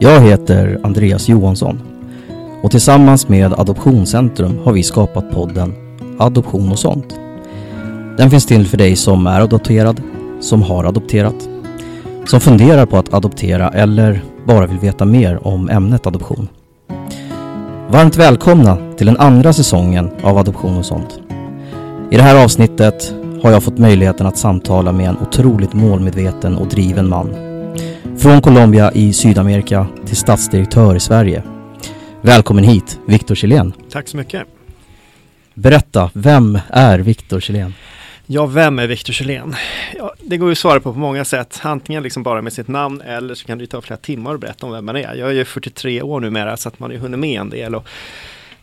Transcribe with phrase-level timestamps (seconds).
[0.00, 1.80] Jag heter Andreas Johansson
[2.62, 5.74] och tillsammans med Adoptionscentrum har vi skapat podden
[6.18, 7.14] Adoption och sånt.
[8.16, 10.02] Den finns till för dig som är adopterad,
[10.40, 11.48] som har adopterat,
[12.26, 16.48] som funderar på att adoptera eller bara vill veta mer om ämnet adoption.
[17.90, 21.20] Varmt välkomna till den andra säsongen av Adoption och sånt.
[22.10, 26.66] I det här avsnittet har jag fått möjligheten att samtala med en otroligt målmedveten och
[26.66, 27.47] driven man.
[28.22, 31.42] Från Colombia i Sydamerika till statsdirektör i Sverige.
[32.20, 33.72] Välkommen hit, Viktor Kjellén.
[33.90, 34.42] Tack så mycket.
[35.54, 37.74] Berätta, vem är Viktor Kjellén?
[38.26, 39.54] Ja, vem är Viktor Kjellén?
[39.96, 41.60] Ja, det går ju att svara på på många sätt.
[41.62, 44.66] Antingen liksom bara med sitt namn eller så kan det ta flera timmar att berätta
[44.66, 45.14] om vem man är.
[45.14, 47.74] Jag är ju 43 år numera så att man har ju hunnit med en del.
[47.74, 47.88] Och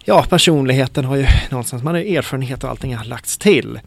[0.05, 3.80] ja, personligheten har ju någonstans, man har erfarenhet och allting har lagts till.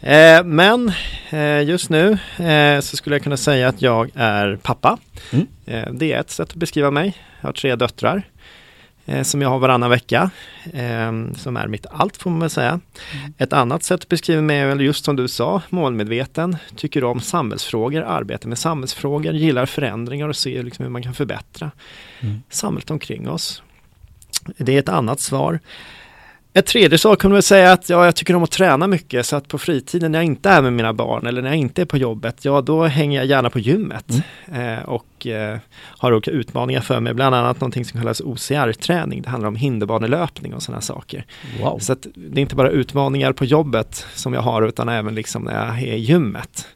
[0.00, 0.92] Eh, men
[1.30, 4.98] eh, just nu eh, så skulle jag kunna säga att jag är pappa.
[5.32, 5.46] Mm.
[5.66, 7.16] Eh, det är ett sätt att beskriva mig.
[7.40, 8.22] Jag har tre döttrar
[9.06, 10.30] eh, som jag har varannan vecka.
[10.72, 12.68] Eh, som är mitt allt får man väl säga.
[12.70, 13.34] Mm.
[13.38, 18.02] Ett annat sätt att beskriva mig är just som du sa, målmedveten, tycker om samhällsfrågor,
[18.02, 21.70] arbetar med samhällsfrågor, gillar förändringar och ser liksom hur man kan förbättra
[22.20, 22.42] mm.
[22.50, 23.62] samhället omkring oss.
[24.56, 25.60] Det är ett annat svar.
[26.54, 29.36] Ett tredje sak kunde väl säga att ja, jag tycker om att träna mycket så
[29.36, 31.86] att på fritiden när jag inte är med mina barn eller när jag inte är
[31.86, 34.06] på jobbet, ja då hänger jag gärna på gymmet
[34.48, 34.78] mm.
[34.78, 39.22] eh, och eh, har olika utmaningar för mig, bland annat någonting som kallas OCR-träning.
[39.22, 41.26] Det handlar om hinderbanelöpning och sådana saker.
[41.60, 41.78] Wow.
[41.78, 45.42] Så att det är inte bara utmaningar på jobbet som jag har utan även liksom
[45.42, 46.66] när jag är i gymmet.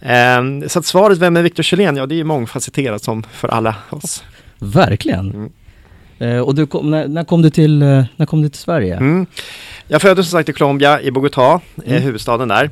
[0.00, 1.96] Eh, så att svaret, vem är Viktor Kjellén?
[1.96, 4.24] Ja, det är mångfacetterat som för alla oss.
[4.58, 5.30] Verkligen.
[5.30, 5.52] Mm.
[6.20, 8.96] Eh, och du kom, när, när, kom du till, eh, när kom du till Sverige?
[8.96, 9.26] Mm.
[9.88, 12.02] Jag föddes som sagt i Colombia, i Bogotá, mm.
[12.02, 12.70] huvudstaden där.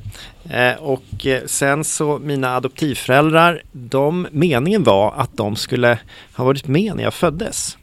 [0.50, 5.98] Eh, och sen så mina adoptivföräldrar, de, meningen var att de skulle
[6.36, 7.78] ha varit med när jag föddes.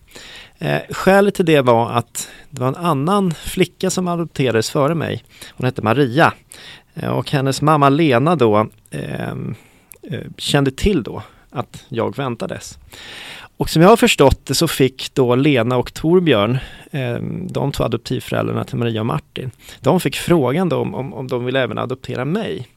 [0.89, 5.23] skälet till det var att det var en annan flicka som adopterades före mig.
[5.51, 6.33] Hon hette Maria.
[7.11, 9.35] och hennes mamma Lena då eh,
[10.37, 12.77] kände till då att jag väntades.
[13.57, 16.57] Och som jag har förstått det så fick då Lena och Torbjörn,
[16.91, 17.17] eh,
[17.49, 21.45] de två adoptivföräldrarna till Maria och Martin, de fick frågan då om, om, om de
[21.45, 22.67] ville även adoptera mig.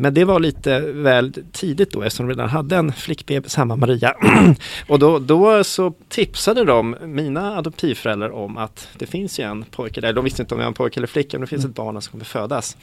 [0.00, 4.14] Men det var lite väl tidigt då eftersom de redan hade en flickbebis hemma, Maria.
[4.88, 10.00] och då, då så tipsade de mina adoptivföräldrar om att det finns ju en pojke
[10.00, 10.12] där.
[10.12, 12.02] De visste inte om jag var en pojke eller flicka, men det finns ett barn
[12.02, 12.76] som kommer födas.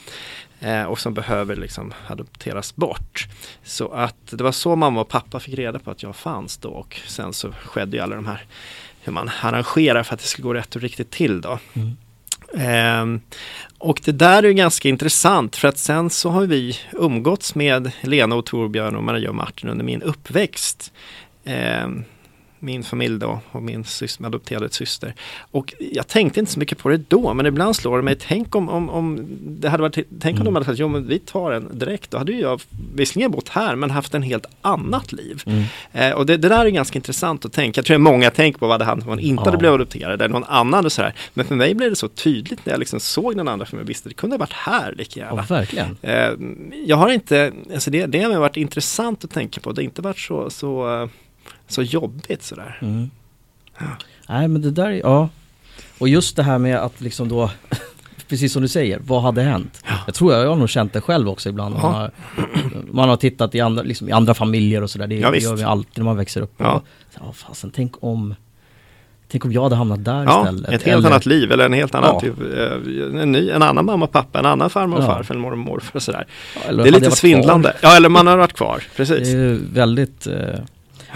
[0.60, 3.28] Eh, och som behöver liksom adopteras bort.
[3.64, 6.70] Så att det var så mamma och pappa fick reda på att jag fanns då
[6.70, 8.46] och sen så skedde ju alla de här
[9.02, 11.60] hur man arrangerar för att det ska gå rätt och riktigt till då.
[11.74, 11.98] Mm.
[12.58, 13.06] Eh,
[13.78, 18.36] och det där är ganska intressant för att sen så har vi umgåtts med Lena
[18.36, 20.94] och Torbjörn och Maria och Martin under min uppväxt.
[21.44, 21.88] Eh,
[22.60, 25.14] min familj då och min syster, adopterade syster.
[25.52, 28.56] Och jag tänkte inte så mycket på det då, men ibland slår det mig, tänk
[28.56, 30.46] om, om, om det hade varit, tänk om mm.
[30.46, 32.62] de hade sagt, jo men vi tar en direkt, då hade ju jag
[32.96, 35.44] visserligen bott här, men haft en helt annat liv.
[35.46, 35.64] Mm.
[35.92, 38.60] Eh, och det, det, där är ganska intressant att tänka, jag tror att många tänker
[38.60, 39.46] på vad det hade om man inte ja.
[39.46, 41.14] hade blivit adopterad, eller någon annan och sådär.
[41.34, 43.84] Men för mig blev det så tydligt när jag liksom såg den andra, för jag
[43.84, 45.46] visste, det kunde ha varit här lika gärna.
[45.50, 45.98] Ja, verkligen.
[46.02, 46.32] Eh,
[46.86, 50.02] jag har inte, alltså det, det har varit intressant att tänka på, det har inte
[50.02, 51.10] varit så, så
[51.68, 52.78] så jobbigt sådär.
[52.82, 53.10] Mm.
[53.80, 53.86] Ja.
[54.30, 55.30] Nej men det där, ja.
[55.98, 57.52] Och just det här med att liksom då,
[58.28, 59.84] precis som du säger, vad hade hänt?
[59.88, 59.94] Ja.
[60.06, 61.76] Jag tror jag, jag har nog känt det själv också ibland.
[61.76, 62.12] Man har,
[62.92, 65.08] man har tittat i andra, liksom, i andra familjer och sådär.
[65.08, 66.54] Det, ja, det gör vi alltid när man växer upp.
[66.58, 66.72] Ja.
[66.74, 66.84] Och,
[67.14, 68.36] ja, fasen, tänk om
[69.28, 70.70] Tänk om jag hade hamnat där ja, istället.
[70.70, 71.10] ett helt eller...
[71.10, 72.20] annat liv eller en helt annan ja.
[72.20, 75.08] typ, eh, en, ny, en annan mamma och pappa, en annan farmor och ja.
[75.08, 76.28] farfar, en mormor och morfar och sådär.
[76.68, 77.74] Ja, det är lite svindlande.
[77.80, 77.90] Kvar.
[77.90, 79.32] Ja, eller man har varit kvar, precis.
[79.32, 80.36] Det är väldigt eh,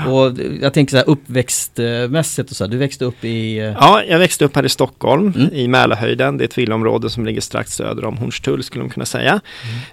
[0.08, 3.60] och jag tänker så här uppväxtmässigt och så här, du växte upp i?
[3.60, 5.54] Eh, ja, jag växte upp här i Stockholm mm.
[5.54, 6.38] i Mälarhöjden.
[6.38, 9.32] Det är ett villaområde som ligger strax söder om Hornstull skulle man kunna säga.
[9.32, 9.42] Mm.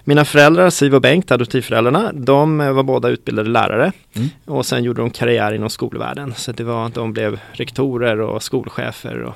[0.03, 4.29] Mina föräldrar, Siv och Bengt, adoptivföräldrarna, de var båda utbildade lärare mm.
[4.45, 6.33] och sen gjorde de karriär inom skolvärlden.
[6.35, 9.35] Så det var, de blev rektorer och skolchefer och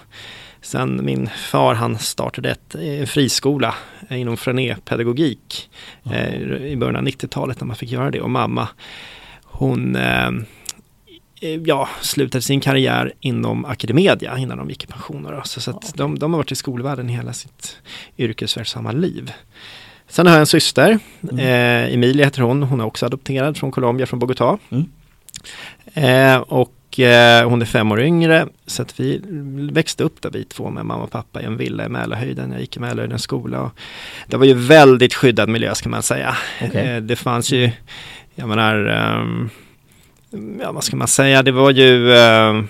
[0.63, 3.75] Sen min far han startade ett, en friskola
[4.09, 5.69] inom Frené-pedagogik
[6.11, 6.41] eh,
[6.71, 8.67] i början av 90-talet när man fick göra det och mamma
[9.43, 10.31] hon eh, Eh,
[11.41, 15.23] ja, slutade sin karriär inom Academedia innan de gick i pension.
[15.23, 15.41] Då.
[15.45, 17.77] Så, så att de, de har varit i skolvärlden hela sitt
[18.17, 19.31] yrkesverksamma liv.
[20.07, 20.99] Sen har jag en syster,
[21.31, 21.39] mm.
[21.39, 24.57] eh, Emilia heter hon, hon är också adopterad från Colombia, från Bogotá.
[24.69, 24.85] Mm.
[25.93, 29.21] Eh, och eh, hon är fem år yngre, så att vi
[29.71, 32.51] växte upp där vi två med mamma och pappa i en villa i Mälarhöjden.
[32.51, 33.61] Jag gick i Mälarhöjdens skola.
[33.61, 33.71] Och
[34.27, 36.37] det var ju väldigt skyddad miljö ska man säga.
[36.67, 36.87] Okay.
[36.87, 37.71] Eh, det fanns ju,
[38.35, 38.87] jag menar,
[39.19, 39.49] um,
[40.61, 42.63] ja vad ska man säga, det var ju eh,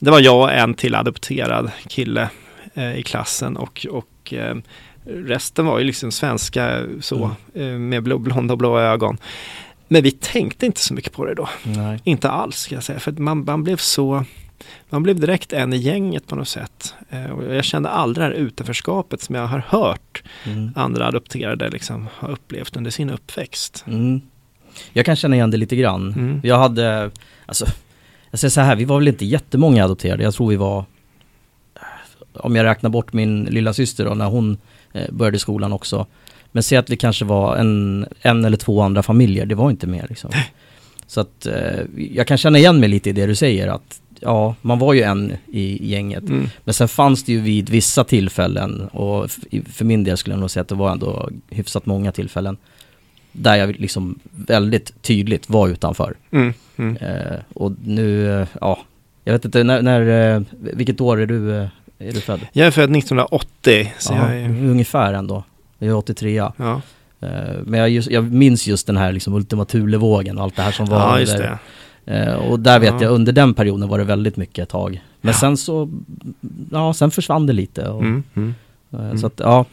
[0.00, 2.30] det var jag och en till adopterad kille
[2.74, 4.56] eh, i klassen och, och eh,
[5.04, 7.88] resten var ju liksom svenska så mm.
[7.88, 9.18] med blå, blonda och blåa ögon.
[9.88, 11.48] Men vi tänkte inte så mycket på det då.
[11.62, 12.00] Nej.
[12.04, 14.24] Inte alls ska jag säga, för man, man blev så
[14.90, 16.94] man blev direkt en i gänget på något sätt.
[17.36, 20.72] Och jag kände aldrig det här utanförskapet som jag har hört mm.
[20.76, 23.84] andra adopterade liksom har upplevt under sin uppväxt.
[23.86, 24.20] Mm.
[24.92, 26.12] Jag kan känna igen det lite grann.
[26.12, 26.40] Mm.
[26.42, 27.10] Jag hade,
[27.46, 27.66] alltså,
[28.30, 30.22] jag säger så här, vi var väl inte jättemånga adopterade.
[30.22, 30.84] Jag tror vi var,
[32.32, 34.58] om jag räknar bort min lilla syster då, när hon
[34.92, 36.06] eh, började skolan också.
[36.52, 39.86] Men säg att vi kanske var en, en eller två andra familjer, det var inte
[39.86, 40.30] mer liksom.
[41.06, 44.54] Så att eh, jag kan känna igen mig lite i det du säger att ja,
[44.62, 46.22] man var ju en i gänget.
[46.22, 46.48] Mm.
[46.64, 49.30] Men sen fanns det ju vid vissa tillfällen och
[49.72, 52.56] för min del skulle jag nog säga att det var ändå hyfsat många tillfällen
[53.36, 56.14] där jag liksom väldigt tydligt var utanför.
[56.30, 56.54] Mm.
[56.76, 56.96] Mm.
[56.96, 58.78] Eh, och nu, eh, ja,
[59.24, 62.40] jag vet inte, när, när, eh, vilket år är du, eh, är du född?
[62.52, 63.92] Jag är född 1980.
[63.98, 64.48] Så ja, jag är...
[64.48, 65.44] Ungefär ändå.
[65.78, 66.80] Jag är 83 ja.
[67.64, 70.72] Men jag, just, jag minns just den här liksom Ultima Thule-vågen och allt det här
[70.72, 71.58] som var ja,
[72.04, 72.38] där.
[72.38, 73.02] Och där vet ja.
[73.02, 75.02] jag, under den perioden var det väldigt mycket ett tag.
[75.20, 75.38] Men ja.
[75.38, 75.90] sen så,
[76.70, 77.88] ja sen försvann det lite.
[77.88, 78.24] Och, mm,
[78.92, 79.64] mm, så att ja,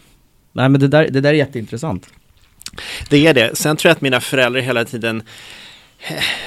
[0.52, 2.08] nej men det där, det där är jätteintressant.
[3.10, 3.58] Det är det.
[3.58, 5.24] Sen tror jag att mina föräldrar hela tiden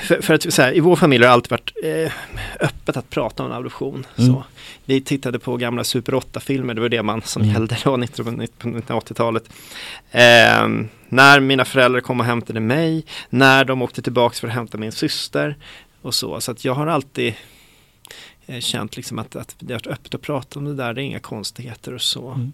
[0.02, 2.12] för, för att så här, i vår familj har det alltid varit eh,
[2.60, 4.06] öppet att prata om adoption.
[4.18, 4.32] Mm.
[4.32, 4.44] Så.
[4.84, 7.54] Vi tittade på gamla Super 8-filmer, det var det man som mm.
[7.54, 9.48] gällde då, 1980-talet.
[10.10, 10.68] Eh,
[11.08, 14.92] när mina föräldrar kom och hämtade mig, när de åkte tillbaka för att hämta min
[14.92, 15.56] syster
[16.02, 16.40] och så.
[16.40, 17.34] Så att jag har alltid
[18.46, 21.02] eh, känt liksom att, att det har varit öppet att prata om det där, det
[21.02, 22.30] är inga konstigheter och så.
[22.30, 22.52] Mm.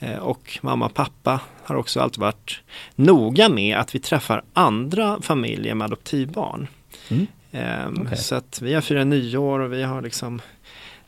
[0.00, 2.60] Eh, och mamma och pappa har också alltid varit
[2.94, 6.68] noga med att vi träffar andra familjer med adoptivbarn.
[7.08, 7.26] Mm.
[7.52, 8.16] Um, okay.
[8.16, 10.40] Så att vi har firat nyår och vi har liksom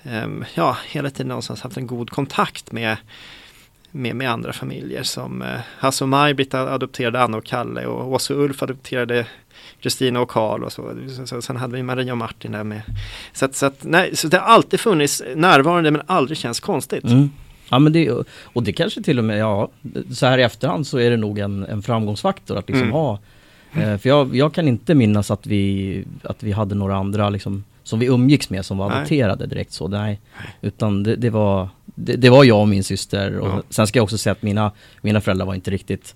[0.03, 2.97] um, ja, hela tiden någonstans haft en god kontakt med,
[3.91, 5.49] med, med andra familjer som uh,
[5.79, 9.27] Hasse och Maj-Britt adopterade Anna och Kalle och Åsa och Ulf adopterade
[9.81, 10.95] Kristina och Karl och så.
[11.27, 11.43] så.
[11.43, 12.83] Sen hade vi Maria och Martin där med.
[13.33, 17.05] Så, att, så, att, nej, så det har alltid funnits närvarande men aldrig känns konstigt.
[17.05, 17.31] Mm.
[17.73, 18.11] Ja men det,
[18.43, 19.69] och det kanske till och med, ja,
[20.15, 22.93] så här i efterhand så är det nog en, en framgångsfaktor att liksom mm.
[22.93, 23.19] ha
[23.75, 27.65] eh, För jag, jag, kan inte minnas att vi, att vi hade några andra liksom
[27.83, 30.21] som vi umgicks med som var adopterade direkt så, nej.
[30.61, 33.63] Utan det, det var, det, det, var jag och min syster och ja.
[33.69, 36.15] sen ska jag också säga att mina, mina föräldrar var inte riktigt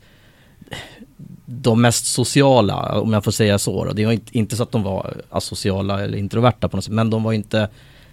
[1.46, 3.84] de mest sociala, om jag får säga så.
[3.84, 3.92] Då.
[3.92, 7.10] Det var inte, inte så att de var asociala eller introverta på något sätt, men
[7.10, 7.68] de var inte,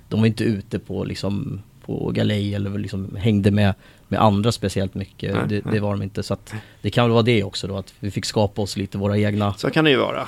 [0.09, 3.73] de var inte ute på liksom på galej eller liksom hängde med,
[4.07, 5.33] med andra speciellt mycket.
[5.35, 6.23] Nej, det, det, var de inte.
[6.23, 8.97] Så att det kan väl vara det också då, att vi fick skapa oss lite
[8.97, 9.53] våra egna.
[9.53, 10.21] Så kan det ju vara.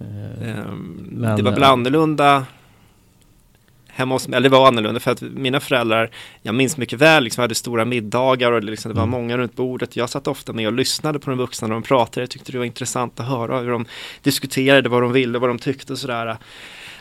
[0.00, 0.06] Uh,
[1.10, 2.46] men, det var väl annorlunda
[3.94, 6.10] hemma hos mig, eller det var annorlunda för att mina föräldrar,
[6.42, 9.10] jag minns mycket väl, liksom hade stora middagar och liksom, det var mm.
[9.10, 9.96] många runt bordet.
[9.96, 12.20] Jag satt ofta med och lyssnade på de vuxna när de pratade.
[12.20, 13.86] Jag tyckte det var intressant att höra hur de
[14.22, 16.36] diskuterade, vad de ville, vad de tyckte och sådär.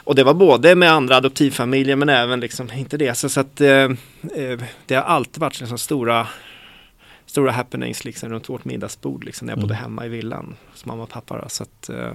[0.03, 3.61] Och det var både med andra adoptivfamiljer men även liksom, inte det, så, så att
[3.61, 6.27] eh, eh, det har alltid varit liksom stora
[7.25, 9.67] stora happenings liksom runt vårt middagsbord liksom när jag mm.
[9.67, 11.41] bodde hemma i villan hos mamma och pappa.
[11.41, 11.49] Då.
[11.49, 12.11] Så att, eh,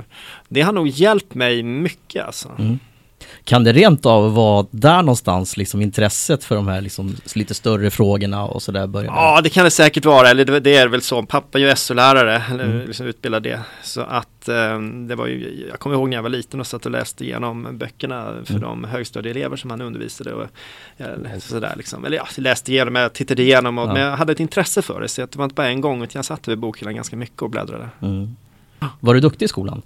[0.49, 2.53] det har nog hjälpt mig mycket alltså.
[2.59, 2.79] Mm.
[3.45, 7.91] Kan det rent av vara där någonstans liksom intresset för de här liksom lite större
[7.91, 9.13] frågorna och sådär börjar?
[9.13, 11.23] Ja det kan det säkert vara, eller det, det är väl så.
[11.23, 12.87] Pappa är ju SO-lärare, eller mm.
[12.87, 13.61] liksom utbildad det.
[13.83, 16.87] Så att eh, det var ju, jag kommer ihåg när jag var liten och satt
[16.87, 18.63] och läste igenom böckerna för mm.
[18.63, 20.33] de högstadieelever som han undervisade.
[20.35, 20.47] Och,
[20.97, 22.05] eller, sådär liksom.
[22.05, 23.93] Eller ja, läste igenom, jag tittade igenom och, ja.
[23.93, 25.09] men jag hade ett intresse för det.
[25.09, 27.51] Så det var inte bara en gång, utan jag satt vid bokhyllan ganska mycket och
[27.51, 27.89] bläddrade.
[28.03, 28.37] Mm.
[29.01, 29.83] Var du duktig i skolan?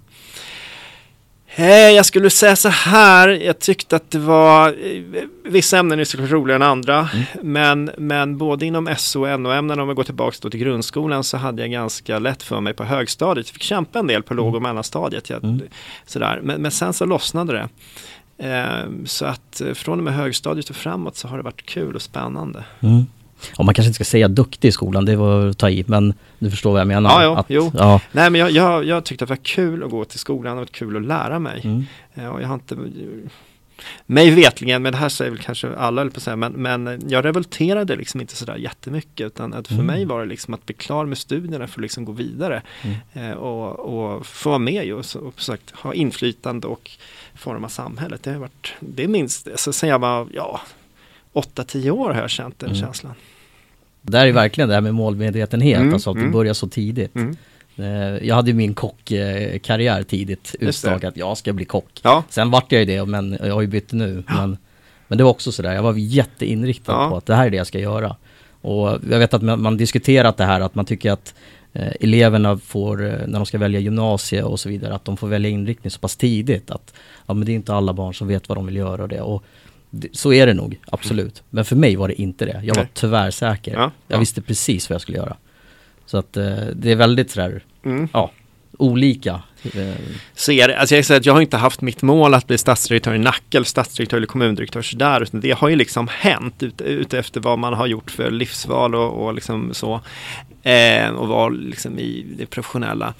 [1.55, 6.29] Jag skulle säga så här, jag tyckte att det var eh, vissa ämnen är såklart
[6.29, 7.25] roligare än andra, mm.
[7.41, 11.61] men, men både inom SO och NO-ämnen, om vi går tillbaka till grundskolan, så hade
[11.61, 13.47] jag ganska lätt för mig på högstadiet.
[13.47, 14.63] Jag fick kämpa en del på låg och mm.
[14.63, 15.29] mellanstadiet.
[15.29, 15.61] Jag, mm.
[16.05, 16.39] sådär.
[16.43, 17.69] Men, men sen så lossnade det.
[18.47, 21.95] Eh, så att eh, från och med högstadiet och framåt så har det varit kul
[21.95, 22.63] och spännande.
[22.79, 23.05] Mm
[23.57, 26.13] ja, man kanske inte ska säga duktig i skolan, det var att ta i, men
[26.39, 27.09] du förstår vad jag menar.
[27.09, 27.71] Ja, jo, att, jo.
[27.77, 28.01] Ja.
[28.11, 30.71] Nej, men jag, jag, jag tyckte att det var kul att gå till skolan och
[30.71, 31.61] kul att lära mig.
[31.63, 31.85] Mm.
[32.13, 32.75] Eh, och jag har inte,
[34.05, 37.95] mig vetligen, men det här säger väl kanske alla, på säga, men, men jag revolterade
[37.95, 39.85] liksom inte sådär jättemycket, utan att för mm.
[39.85, 42.97] mig var det liksom att bli klar med studierna för att liksom gå vidare mm.
[43.13, 46.91] eh, och, och få vara med och, och sagt, ha inflytande och
[47.35, 48.23] forma samhället.
[48.23, 50.61] Det har varit, det minst, alltså, sen jag var, ja,
[51.33, 52.81] 8-10 år har jag känt den mm.
[52.81, 53.13] känslan.
[54.01, 56.31] Det är verkligen det här med målmedvetenhet, mm, alltså att mm.
[56.31, 57.15] börjar så tidigt.
[57.15, 57.35] Mm.
[57.75, 61.99] Eh, jag hade ju min kockkarriär tidigt utstakat, jag ska bli kock.
[62.03, 64.23] Ja, Sen vart jag ju det, men jag har ju bytt nu.
[64.27, 64.57] Men,
[65.07, 67.09] men det var också sådär, jag var jätteinriktad Ja.
[67.09, 68.15] på att det här är det jag ska göra.
[68.61, 71.33] Och jag vet att man, man diskuterat det här, att man tycker att
[71.73, 75.27] eh, eleverna får, eh, när de ska välja gymnasie och så vidare, att de får
[75.27, 76.71] välja inriktning så pass tidigt.
[76.71, 76.93] Att
[77.25, 79.21] ja, men det är inte alla barn som vet vad de vill göra och det.
[79.21, 79.70] Och det,
[80.11, 81.43] så är det nog, absolut.
[81.49, 82.61] Men för mig var det inte det.
[82.63, 82.91] Jag var Nej.
[82.93, 83.73] tvärsäker.
[83.73, 84.19] Ja, Jag ja.
[84.19, 85.37] visste precis vad jag skulle göra.
[86.05, 88.09] Så att eh, det är väldigt sådär, mm.
[88.13, 88.31] ja,
[88.77, 89.41] olika.
[89.63, 89.95] Eh,
[90.33, 93.17] ser, alltså jag, säger att jag har inte haft mitt mål att bli stadsdirektör i
[93.17, 97.41] Nacka eller stadsdirektör eller kommundirektör sådär, utan det har ju liksom hänt ut, ut efter
[97.41, 100.01] vad man har gjort för livsval och, och liksom så.
[100.63, 103.13] Eh, och var liksom i det professionella.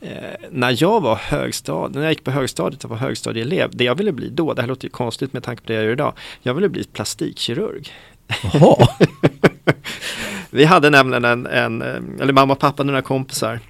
[0.00, 3.94] Eh, när jag var högstad, när jag gick på högstadiet och var högstadieelev, det jag
[3.94, 6.12] ville bli då, det här låter ju konstigt med tanke på det jag gör idag,
[6.42, 7.92] jag ville bli plastikkirurg.
[10.50, 13.60] Vi hade nämligen en, en eh, eller mamma och pappa, några kompisar.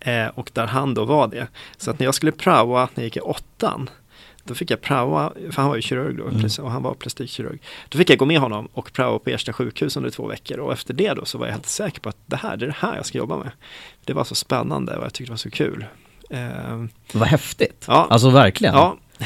[0.00, 1.46] Eh, och där han då var det.
[1.76, 3.90] Så att när jag skulle praoa när jag gick i åttan,
[4.44, 6.46] då fick jag praoa, för han var ju kirurg då, Mm.
[6.60, 7.58] och han var plastikkirurg.
[7.88, 10.58] Då fick jag gå med honom och praoa på Ersta sjukhus under två veckor.
[10.58, 12.66] Och efter det då så var jag helt säker på att det här, det är
[12.66, 13.50] det här jag ska jobba med.
[14.04, 15.84] Det var så spännande och jag tyckte det var så kul.
[16.30, 17.84] Eh, vad häftigt.
[17.88, 18.06] Ja.
[18.10, 18.74] Alltså verkligen.
[18.74, 18.96] ja,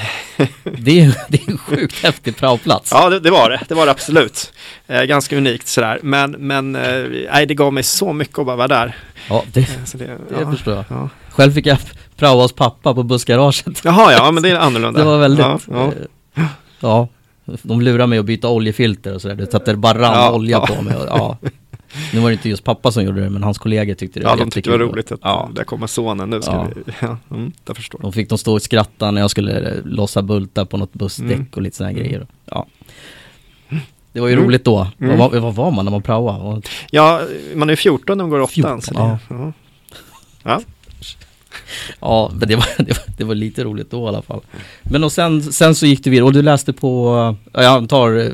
[0.65, 2.91] Det är det är en sjukt häftig praoplats.
[2.95, 3.61] Ja, det, det var det.
[3.69, 4.53] Det var det absolut.
[4.87, 5.99] Eh, ganska unikt sådär.
[6.03, 8.97] Men, men eh, det gav mig så mycket att bara vara där.
[9.29, 10.85] Ja, det, Eh, det, det ja, förstår jag.
[10.89, 11.09] ja.
[11.39, 11.79] Själv fick jag
[12.17, 13.85] praoa hos pappa på bussgaraget.
[13.85, 15.01] Jaha, ja, men det är annorlunda.
[15.01, 15.93] Det var väldigt, Ja, ja.
[16.37, 16.45] eh,
[16.81, 17.09] ja.
[17.63, 19.35] De lurade mig att byta oljefilter och sådär.
[19.35, 20.75] Det satte bara rann Ja, olja ja.
[20.77, 20.97] på mig.
[20.97, 21.37] Och, ja.
[22.13, 24.31] Nu var det inte just pappa som gjorde det, men hans kollegor tyckte det Ja,
[24.31, 25.51] var de tyckte det var roligt att Ja.
[25.55, 26.67] där kommer sonen, nu ska Ja.
[26.77, 27.99] vi, ja, mm, jag förstår.
[28.03, 31.31] De fick de stå och skratta när jag skulle eh, lossa bultar på något bussdäck
[31.37, 31.47] Mm.
[31.57, 32.03] och lite sådana Mm.
[32.03, 32.27] grejer.
[32.45, 32.67] Ja.
[34.13, 34.45] Det var ju Mm.
[34.47, 34.87] roligt då.
[35.01, 35.19] Mm.
[35.19, 36.63] Vad, var- vad var man när man praoade?
[36.91, 37.21] Ja,
[37.55, 38.49] man är 14 när man går åttan.
[38.53, 39.53] 14, så det, ja.
[40.43, 40.61] ja.
[42.01, 42.07] Ja.
[42.29, 44.41] Ja, men det var, det var, det var lite roligt då i alla fall.
[44.83, 47.15] Men och sen, sen så gick du vidare och du läste på,
[47.53, 48.33] ja, jag antar eh,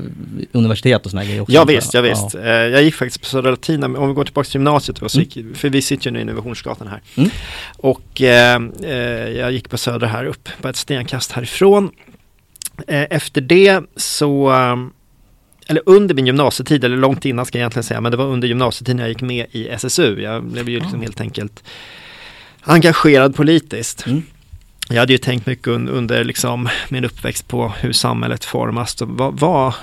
[0.52, 1.52] universitet och här grejer också?
[1.52, 2.35] Ja visst, ja visst.
[2.35, 5.19] Eh, Jag gick faktiskt på Södra Latin, om vi går tillbaka till gymnasiet då, så
[5.19, 5.28] Mm.
[5.35, 7.00] gick, för vi sitter ju nu i Innovationsgatan här.
[7.16, 7.31] Mm.
[7.76, 11.90] Och eh, eh, jag gick på Södra här upp, på ett stenkast härifrån.
[12.87, 14.50] Efter det så,
[15.66, 18.49] eller under min gymnasietid, eller långt innan ska jag egentligen säga, men det var under
[18.49, 20.21] gymnasietiden jag gick med i SSU.
[20.23, 21.02] Jag blev ju liksom Ah.
[21.02, 21.64] helt enkelt
[22.64, 24.06] engagerad politiskt.
[24.06, 24.23] Mm.
[24.88, 28.97] Jag hade ju tänkt mycket un- under liksom min uppväxt på hur samhället formas.
[29.00, 29.75] Vad, vad,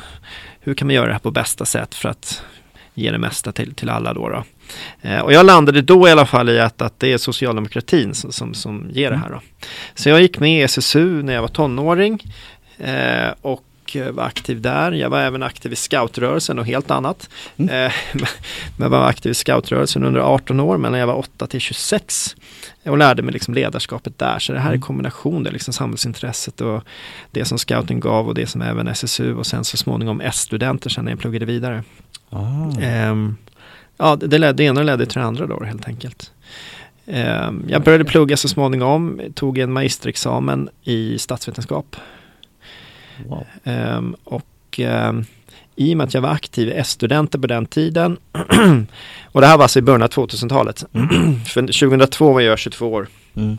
[0.59, 2.43] hur kan man göra det här på bästa sätt för att
[2.93, 4.29] ge det mesta till, till alla då.
[4.29, 4.43] då.
[5.01, 8.31] Eh, och jag landade då i alla fall i att, att det är socialdemokratin som,
[8.31, 9.29] som, som ger det här.
[9.29, 9.41] Då.
[9.95, 12.33] Så jag gick med i SSU när jag var tonåring
[12.77, 13.63] eh, och
[14.11, 14.91] var aktiv där.
[14.91, 17.29] Jag var även aktiv i scoutrörelsen och helt annat.
[17.57, 17.85] Mm.
[17.85, 18.27] Eh, men
[18.77, 22.35] jag var aktiv i scoutrörelsen under 18 år mellan jag var 8 till 26
[22.85, 24.39] och lärde mig liksom ledarskapet där.
[24.39, 24.81] Så det här är Mm.
[24.81, 26.83] kombination, det är liksom samhällsintresset och
[27.31, 31.05] det som scouten gav och det som även SSU och sen så småningom S-studenter sen
[31.05, 31.83] när jag pluggade vidare.
[32.81, 33.35] Ehm,
[33.97, 36.31] ja, det, ledde, det ena ledde till det andra då helt enkelt.
[37.07, 41.95] Ehm, jag började plugga så småningom, tog en magisterexamen i statsvetenskap.
[43.27, 43.45] Wow.
[43.63, 44.79] Ehm, och
[45.81, 48.17] i och med att jag var aktiv i S-studenter på den tiden
[49.31, 50.85] och det här var alltså i början av 2000-talet.
[51.47, 53.07] För 2002 var jag 22 år.
[53.35, 53.57] Mm.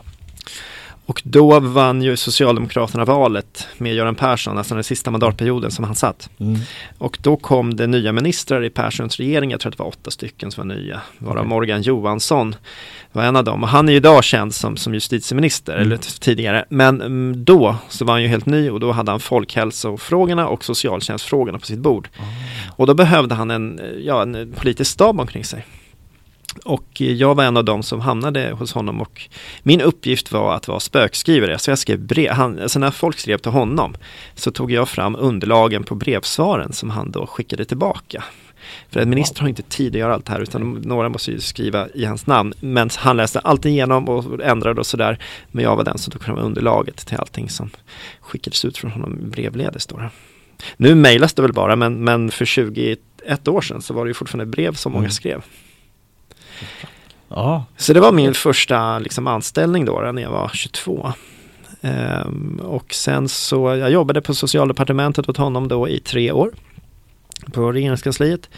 [1.05, 5.95] Och då vann ju Socialdemokraterna valet med Göran Persson, alltså den sista mandatperioden som han
[5.95, 6.29] satt.
[6.39, 6.59] Mm.
[6.97, 10.11] Och då kom det nya ministrar i Perssons regering, jag tror att det var åtta
[10.11, 11.49] stycken som var nya, varav Okej.
[11.49, 12.55] Morgan Johansson
[13.11, 13.63] var en av dem.
[13.63, 15.85] Och han är ju idag känd som, som justitieminister, Mm.
[15.85, 16.65] eller tidigare.
[16.69, 20.65] Men mm, då så var han ju helt ny och då hade han folkhälsofrågorna och
[20.65, 22.09] socialtjänstfrågorna på sitt bord.
[22.17, 22.23] Ah.
[22.75, 25.65] Och då behövde han en, ja, en politisk stab omkring sig.
[26.65, 29.21] Och jag var en av dem som hamnade hos honom och
[29.63, 31.59] min uppgift var att vara spökskrivare.
[31.59, 33.95] Så jag skrev brev, han, alltså när folk skrev till honom
[34.35, 38.23] så tog jag fram underlagen på brevsvaren som han då skickade tillbaka.
[38.89, 41.39] För en minister har inte tid att göra allt det här utan några måste ju
[41.39, 42.53] skriva i hans namn.
[42.59, 45.19] Men han läste allt igenom och ändrade och sådär.
[45.51, 47.69] Men jag var den som tog fram underlaget till allting som
[48.21, 49.85] skickades ut från honom brevledes.
[49.85, 50.01] Då.
[50.77, 52.99] Nu mejlas det väl bara men, men för 21
[53.47, 55.11] år sedan så var det ju fortfarande brev som många Mm.
[55.11, 55.41] skrev.
[57.29, 61.13] Ja, Så det var min första liksom, anställning då, när jag var 22.
[61.81, 66.51] Ehm, och sen så, jag jobbade på socialdepartementet åt honom då i tre år.
[67.51, 68.49] På regeringskansliet.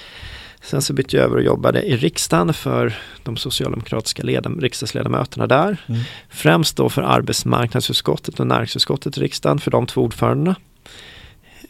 [0.62, 5.78] Sen så bytte jag över och jobbade i riksdagen för de socialdemokratiska ledam- riksdagsledamöterna där.
[5.88, 6.02] Mm.
[6.30, 10.56] Främst Främst då för arbetsmarknadsutskottet och näringsutskottet i riksdagen, för de två ordförandena.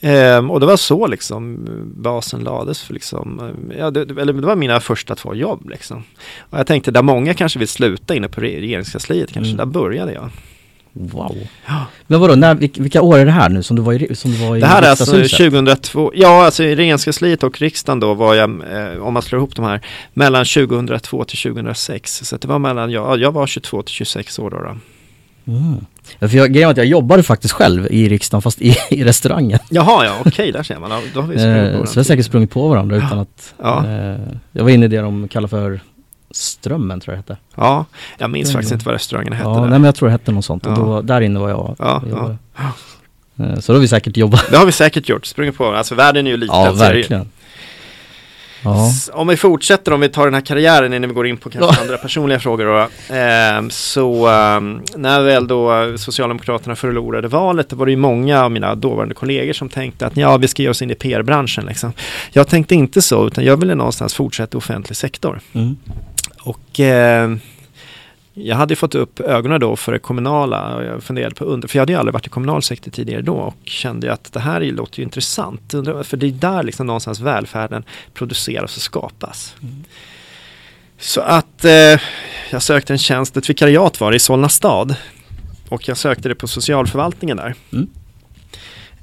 [0.06, 4.56] Ehm, och det var så liksom basen lades för liksom, ja, det, eller det var
[4.56, 6.04] mina första två jobb liksom.
[6.40, 9.58] Och jag tänkte där många kanske vill sluta inne på regeringskansliet kanske, Mm.
[9.58, 10.30] där började jag.
[10.94, 11.38] Wow.
[11.66, 11.86] Ja.
[12.08, 14.38] Men vadå, när, vilka, år är det här nu som du var i, som du
[14.38, 15.84] var i Det här är alltså riksdagshuset?
[15.84, 19.56] 2002, ja alltså i regeringskansliet och riksdagen då var jag, eh, om man slår ihop
[19.56, 19.82] de här,
[20.14, 22.20] mellan 2002 till 2006.
[22.24, 24.58] Så det var mellan, ja, jag var 22 till 26 år då.
[24.58, 24.78] då.
[25.52, 25.86] Mm.
[26.20, 29.60] Ja, för jag, grejen att jag jobbade faktiskt själv i riksdagen fast i, i restaurangen.
[29.70, 30.92] Jaha, ja okej, där ser man.
[30.92, 33.86] Ja, Då har vi Eh, så vi har säkert sprungit på varandra utan att Ja.
[33.88, 34.16] eh,
[34.52, 35.80] Jag var inne i det de kallar för
[36.32, 37.42] Strömmen tror jag det hette.
[37.56, 37.86] Ja,
[38.18, 39.50] jag minns faktiskt inte vad restaurangen hette.
[39.50, 39.62] Ja, där.
[39.62, 42.04] nej men jag tror det hette något sånt och då, där inne var jag Ja,
[42.10, 42.38] jobbade.
[43.40, 44.46] Eh, Så då har vi säkert jobbat.
[44.52, 45.78] Det har vi säkert gjort, sprungit på varandra.
[45.80, 46.56] Alltså världen är ju liten.
[46.56, 47.30] Ja, verkligen.
[48.66, 48.92] Ja.
[49.14, 51.76] Om vi fortsätter, om vi tar den här karriären innan vi går in på kanske
[51.76, 51.82] Ja.
[51.82, 52.88] andra personliga frågor då.
[53.16, 58.52] Ehm, så ehm, när väl då Socialdemokraterna förlorade valet, då var det ju många av
[58.52, 61.94] mina dåvarande kollegor som tänkte att ja, vi ska ge oss in i PR-branschen liksom.
[62.32, 65.40] Jag tänkte inte så, utan jag ville någonstans fortsätta i offentlig sektor.
[65.54, 65.78] Mm.
[66.40, 67.40] Och ehm,
[68.38, 71.77] jag hade fått upp ögonen då för det kommunala och jag funderade på under, för
[71.77, 74.63] jag hade ju aldrig varit i kommunal sektor tidigare då och kände att det här
[74.63, 75.62] är- låter ju intressant.
[76.04, 79.56] För det är där liksom någonstans välfärden produceras och skapas.
[81.00, 82.00] Så att eh,
[82.51, 84.96] jag sökte en tjänst, ett vikariat var det i Solna stad.
[85.70, 87.56] Och jag sökte det på socialförvaltningen där.
[87.74, 87.89] Mm.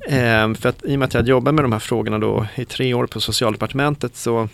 [0.09, 2.65] Ehm, för att i och med att jag jobbat med de här frågorna då i
[2.65, 4.49] tre år på socialdepartementet så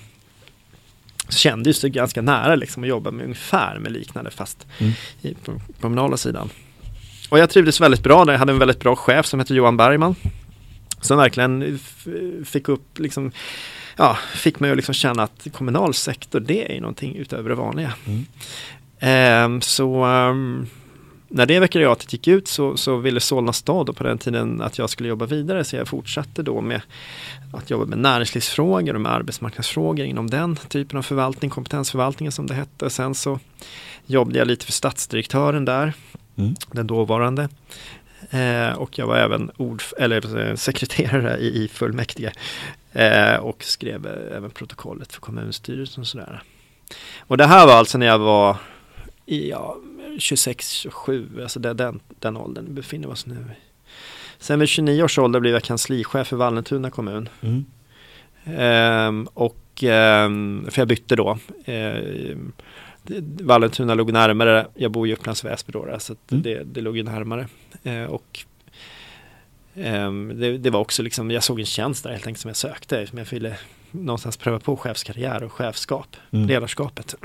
[1.29, 4.93] kändes det ganska nära liksom att jobba med ungefär med liknande fast Mm.
[5.23, 6.51] i, på på kommunala sidan.
[7.29, 8.33] Och jag trivdes väldigt bra där.
[8.33, 10.15] Jag hade en väldigt bra chef som hette Johan Bergman.
[11.01, 11.79] Som verkligen
[12.45, 13.33] fick upp, liksom,
[13.97, 17.93] ja, fick mig att liksom känna att kommunal sektor det är någonting utöver det vanliga.
[18.07, 18.27] Mm.
[19.01, 20.67] Ehm, så ehm,
[21.29, 24.91] när det vikariatet gick ut så, så ville Solna stad på den tiden att jag
[24.91, 26.81] skulle jobba vidare så jag fortsatte då med
[27.53, 32.55] att jobba med näringslivsfrågor och med arbetsmarknadsfrågor inom den typen av förvaltning, kompetensförvaltningen som det
[32.55, 32.91] hette.
[32.91, 33.39] Sen så
[34.07, 35.93] jobbade jag lite för stadsdirektören där,
[36.39, 36.55] Mm.
[36.73, 37.49] den dåvarande.
[38.31, 42.33] Eh, och jag var även ord, eller, eh, sekreterare i, i fullmäktige.
[42.93, 46.43] Eh, och skrev eh, även protokollet för kommunstyrelsen och sådär.
[47.19, 48.57] Och det här var alltså när jag var
[49.27, 49.77] i ja,
[50.19, 53.45] 26-27, alltså det, den, den åldern vi befinner oss nu.
[54.39, 57.29] Sen vid 29 års ålder blev jag kanslichef för Vallentuna kommun.
[57.41, 57.65] Mm.
[58.45, 61.39] Ehm, och, ehm, för jag bytte då.
[61.65, 62.53] Ehm,
[63.43, 66.43] Vallentuna låg närmare, jag bor i Upplands Väsby då, så Mm.
[66.43, 67.49] det, det låg ju närmare.
[67.83, 68.39] Ehm, och
[69.75, 72.57] ehm, det, det var också liksom, jag såg en tjänst där helt enkelt som jag
[72.57, 73.57] sökte, som jag ville
[73.91, 76.49] någonstans pröva på chefskarriär och chefskap, Mm.
[76.49, 77.15] ledarskapet.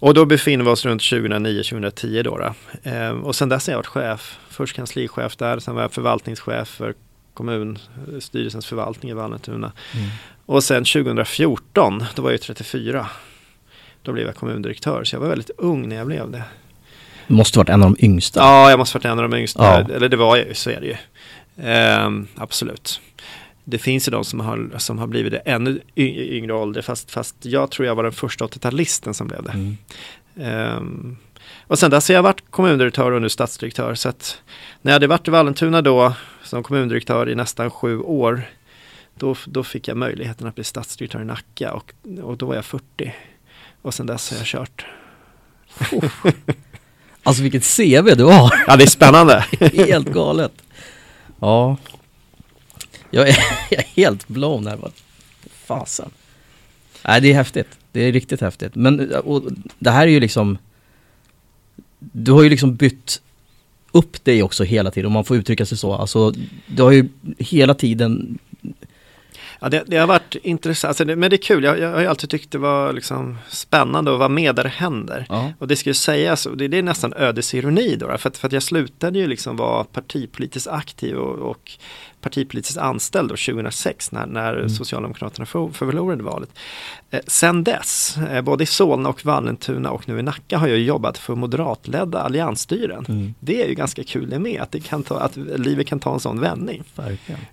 [0.00, 2.38] och då befinner vi oss runt 2009-2010 då.
[2.38, 2.54] då.
[2.90, 6.68] Ehm, och sen dess har jag varit chef, först kanslichef där, sen var jag förvaltningschef
[6.68, 6.94] för
[7.34, 9.72] kommunstyrelsens förvaltning i Vallentuna.
[9.94, 10.08] Mm.
[10.46, 13.06] Och sen 2014, då var jag ju 34.
[14.02, 16.42] Då blev jag kommundirektör, så jag var väldigt ung när jag blev det.
[17.26, 18.40] Måste varit en av de yngsta.
[18.40, 19.94] Ja, jag måste varit en av de yngsta, Ja.
[19.94, 20.96] eller det var jag ju, så är det ju.
[21.68, 23.00] Ehm, absolut.
[23.70, 27.36] Det finns ju de som har, som har blivit det ännu yngre ålder, fast, fast
[27.40, 29.50] jag tror jag var den första 80-talisten som blev det.
[29.50, 29.76] Mm.
[30.36, 31.16] Ehm,
[31.66, 33.94] och sen dess har jag varit kommundirektör och nu stadsdirektör.
[33.94, 34.42] Så att
[34.82, 38.42] när jag hade varit i Vallentuna då som kommundirektör i nästan sju år
[39.14, 42.64] då, då fick jag möjligheten att bli stadsdirektör i Nacka och, och då var jag
[42.64, 43.14] 40.
[43.82, 44.86] Och sen dess har jag kört.
[47.22, 48.64] Alltså vilket CV du har!
[48.66, 49.44] Ja, det är spännande.
[49.60, 50.52] helt galet.
[51.40, 51.76] Ja.
[53.10, 53.36] Jag är,
[53.70, 54.90] jag är helt blown här bara.
[55.66, 56.10] Fasen.
[57.04, 57.78] Nej det är häftigt.
[57.92, 58.74] Det är riktigt häftigt.
[58.74, 59.42] Men och
[59.78, 60.58] det här är ju liksom
[61.98, 63.20] Du har ju liksom bytt
[63.92, 65.94] upp dig också hela tiden om man får uttrycka sig så.
[65.94, 66.32] Alltså
[66.66, 68.38] du har ju hela tiden
[69.60, 71.64] Ja, det, det har varit intressant, alltså det, men det är kul.
[71.64, 74.68] Jag, jag har ju alltid tyckt det var liksom spännande att vara med där det
[74.68, 75.26] händer.
[75.28, 75.52] Ja.
[75.58, 78.46] Och det ska ju sägas, och det, det är nästan ödesironi då, för att, för
[78.46, 81.72] att jag slutade ju liksom vara partipolitiskt aktiv och, och
[82.20, 84.68] partipolitiskt anställd då 2006 när, när Mm.
[84.68, 86.50] Socialdemokraterna för, förlorade valet.
[87.10, 90.78] Eh, sen dess, eh, både i Solna och Vallentuna och nu i Nacka har jag
[90.78, 93.04] jobbat för moderatledda alliansstyren.
[93.08, 93.34] Mm.
[93.40, 96.14] Det är ju ganska kul det med, att, det kan ta, att livet kan ta
[96.14, 96.82] en sån vändning.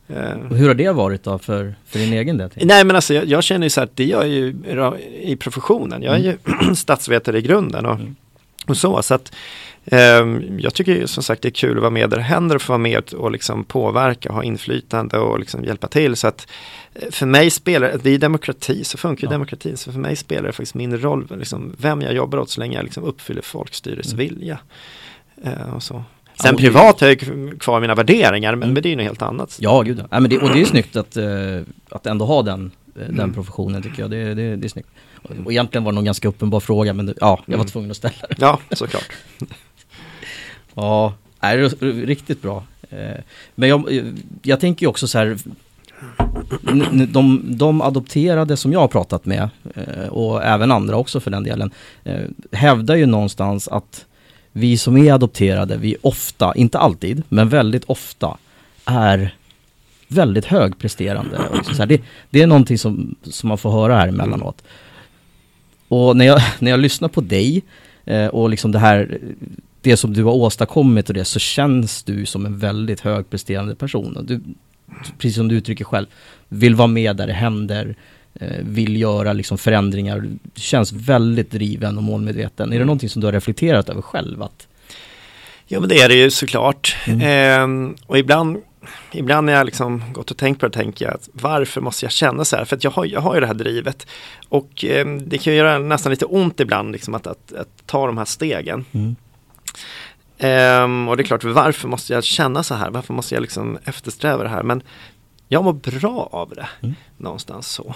[0.08, 2.50] Eh, Och hur har det varit då för, för din egen del?
[2.62, 4.56] Nej men alltså jag, jag känner ju så att det gör jag ju
[5.22, 6.02] i professionen.
[6.04, 6.38] Jag är ju
[6.76, 8.16] statsvetare i grunden och, Mm.
[8.68, 9.02] Och så.
[9.02, 9.32] så att,
[9.86, 12.56] ehm, jag tycker ju som sagt det är kul att vara med där det händer
[12.56, 16.16] och få vara med och liksom påverka, ha inflytande och liksom hjälpa till.
[16.16, 16.48] Så att
[16.94, 19.32] eh, för mig spelar, det är demokrati, så funkar ju Ja.
[19.32, 19.78] demokratin.
[19.78, 22.76] Så för mig spelar det faktiskt mindre roll liksom, vem jag jobbar åt så länge
[22.78, 24.18] jag liksom uppfyller folkstyrets Mm.
[24.28, 24.58] vilja.
[25.44, 26.04] Eh, och så.
[26.42, 28.74] Sen Ja, privat har jag ju kvar mina värderingar, men, Mm.
[28.74, 29.58] men det är ju något helt annat.
[29.62, 30.20] Ja, gud ja.
[30.20, 31.26] Men det, Och det är snyggt att, eh,
[31.90, 33.34] att ändå ha den, den Mm.
[33.34, 34.12] professionen tycker jag.
[34.12, 34.90] Det, det, det är snyggt.
[35.46, 37.68] Och, egentligen var det nog en ganska uppenbar fråga, men ja, jag var Mm.
[37.68, 38.38] tvungen att ställa den.
[38.40, 39.10] Ja, såklart.
[40.78, 42.64] Ja, nej, det är riktigt bra.
[42.90, 42.98] Eh,
[43.56, 44.02] Men jag,
[44.42, 45.38] jag tänker ju också så här,
[47.08, 51.44] de, de adopterade som jag har pratat med, eh, och även andra också för den
[51.44, 51.72] delen,
[52.04, 54.06] eh, hävdar ju någonstans att
[54.52, 58.38] vi som är adopterade, vi ofta, inte alltid, men väldigt ofta
[58.86, 59.36] är
[60.08, 61.38] väldigt högpresterande.
[61.38, 64.64] Och så här, det, det är någonting som, som man får höra här emellanåt.
[65.88, 67.64] Och när jag, när jag lyssnar på dig
[68.06, 69.20] eh, och liksom det här,
[69.82, 74.26] det som du har åstadkommit och det, så känns du som en väldigt högpresterande person.
[74.28, 74.42] Du,
[75.18, 76.08] precis som du uttrycker själv,
[76.48, 77.96] vill vara med där det händer,
[78.34, 80.20] eh, vill göra liksom förändringar.
[80.20, 82.74] Du känns väldigt driven och målmedveten.
[82.74, 84.44] Är det någonting som du har reflekterat över själv?
[84.44, 84.68] Att,
[85.68, 86.98] Ja, men det är det ju såklart.
[87.08, 87.22] Mm.
[87.22, 88.58] Ehm, och ibland,
[89.18, 92.12] ibland när jag liksom gått och tänkt på det, tänker jag att varför måste jag
[92.12, 92.66] känna så här?
[92.66, 94.08] För att jag har, jag har ju det här drivet.
[94.50, 98.06] Och ehm, det kan ju göra nästan lite ont ibland liksom att, att, att ta
[98.08, 98.86] de här stegen.
[98.92, 99.16] mm.
[100.38, 102.90] Ehm, och det är klart, varför måste jag känna så här?
[102.92, 104.64] Varför måste jag liksom eftersträva det här?
[104.64, 104.82] Men
[105.48, 106.96] jag mår bra av det, Mm.
[107.18, 107.96] någonstans så.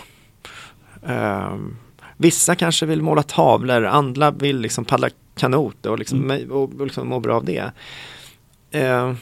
[1.07, 1.77] Ehm,
[2.17, 6.51] vissa kanske vill måla tavlor, andra vill liksom paddla kanot och, liksom, Mm.
[6.51, 7.71] och, och liksom må bra av det.
[8.71, 9.17] Ehm,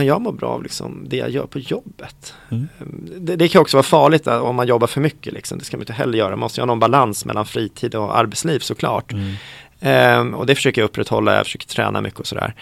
[0.00, 2.34] men jag mår bra av liksom det jag gör på jobbet.
[2.50, 2.68] Mm.
[2.80, 5.32] Ehm, Det, det kan också vara farligt om man jobbar för mycket.
[5.32, 5.58] Liksom.
[5.58, 6.30] Det ska man inte heller göra.
[6.30, 9.12] Man måste ha någon balans mellan fritid och arbetsliv såklart.
[9.12, 9.34] Mm.
[9.80, 12.54] Ehm, och det försöker jag upprätthålla, jag försöker träna mycket och sådär.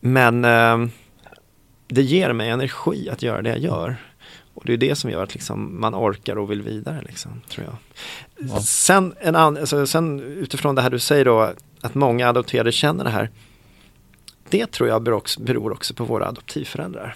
[0.00, 0.90] Men ehm,
[1.88, 3.96] det ger mig energi att göra det jag gör.
[4.54, 7.66] Och det är det som gör att liksom, man orkar och vill vidare, liksom, tror
[7.66, 7.76] jag.
[8.50, 8.60] Ja.
[8.60, 13.04] Sen, en an, alltså, sen utifrån det här du säger då, att många adopterade känner
[13.04, 13.30] det här.
[14.52, 17.14] Det tror jag beror också, på våra adoptivföräldrar.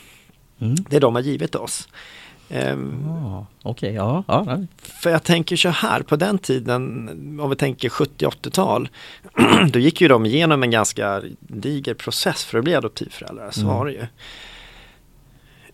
[0.61, 0.75] Mm.
[0.91, 1.89] Det de har givit oss.
[2.51, 4.25] Ehm, Ah, Okej, ja.
[4.29, 4.67] ja nej.
[4.83, 7.09] för jag tänker så här, på den tiden,
[7.41, 8.89] om vi tänker 70-80-tal,
[9.73, 13.75] då gick ju de igenom en ganska diger process för att bli adoptivföräldrar, så Mm.
[13.75, 14.07] var det ju.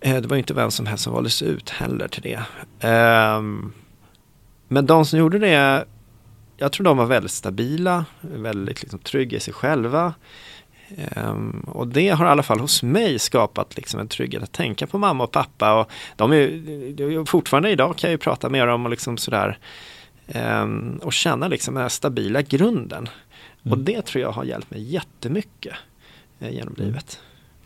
[0.01, 2.43] Eh, Det var ju inte vem som helst som valdes ut heller till det.
[2.89, 3.73] Ehm,
[4.69, 5.85] Men de som gjorde det,
[6.57, 10.15] jag tror de var väldigt stabila, väldigt liksom trygga i sig själva.
[10.99, 14.87] Ehm, och det har i alla fall hos mig skapat liksom en trygghet att tänka
[14.87, 15.81] på mamma och pappa.
[15.81, 19.59] Och de är, ju- fortfarande idag kan jag ju prata med dem och liksom sådär.
[20.29, 23.09] ehm, och känna liksom den här stabila grunden.
[23.63, 23.85] Och Mm.
[23.85, 25.75] det tror jag har hjälpt mig jättemycket
[26.41, 26.87] eh, genom Mm.
[26.87, 27.19] livet.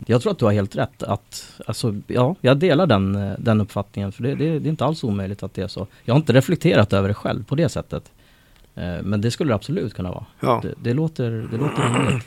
[0.05, 3.61] Jag tror att du har helt rätt att, alltså, ja, jag delar den, eh, den
[3.61, 5.87] uppfattningen för det, det, det är inte alls omöjligt att det är så.
[6.05, 8.11] Jag har inte reflekterat över det själv på det sättet.
[8.75, 10.25] Eh, Men det skulle det absolut kunna vara.
[10.39, 10.59] Ja.
[10.63, 12.25] Det, det låter, det låter rimligt.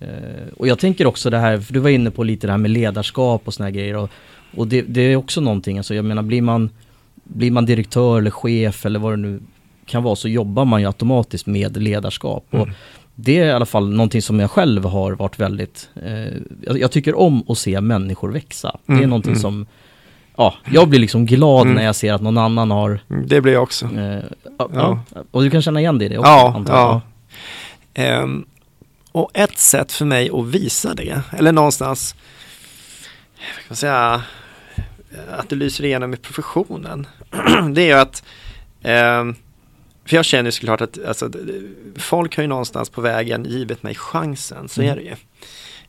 [0.00, 0.08] Eh,
[0.56, 2.70] Och jag tänker också det här, för du var inne på lite det här med
[2.70, 3.96] ledarskap och såna här grejer.
[3.96, 4.10] Och,
[4.56, 6.70] och det, det är också någonting, alltså jag menar blir man,
[7.24, 9.40] blir man direktör eller chef eller vad det nu
[9.86, 12.46] kan vara så jobbar man ju automatiskt med ledarskap.
[12.50, 12.74] Och Mm.
[13.14, 16.32] det är i alla fall någonting som jag själv har varit väldigt, eh,
[16.80, 18.76] jag, tycker om att se människor växa.
[18.86, 19.40] Det är Mm, någonting mm.
[19.42, 19.66] som,
[20.36, 21.74] ja, jag blir liksom glad Mm.
[21.76, 23.86] när jag ser att någon annan har, Mm, Det blir jag också.
[23.86, 24.24] eh,
[24.58, 24.98] ja, Ja.
[25.30, 26.30] och du kan känna igen det i det också?
[26.30, 26.82] Ja, antar jag.
[26.90, 27.00] ja.
[28.02, 28.44] Ehm,
[29.14, 32.14] och ett sätt för mig att visa det, eller någonstans,
[33.36, 34.22] vad kan man säga,
[35.30, 37.06] att det lyser igenom i professionen,
[37.74, 38.24] det är ju att,
[38.82, 39.34] ehm,
[40.06, 41.30] för jag känner ju såklart att alltså,
[41.96, 44.92] folk har ju någonstans på vägen givit mig chansen, så Mm.
[44.92, 45.14] är det ju.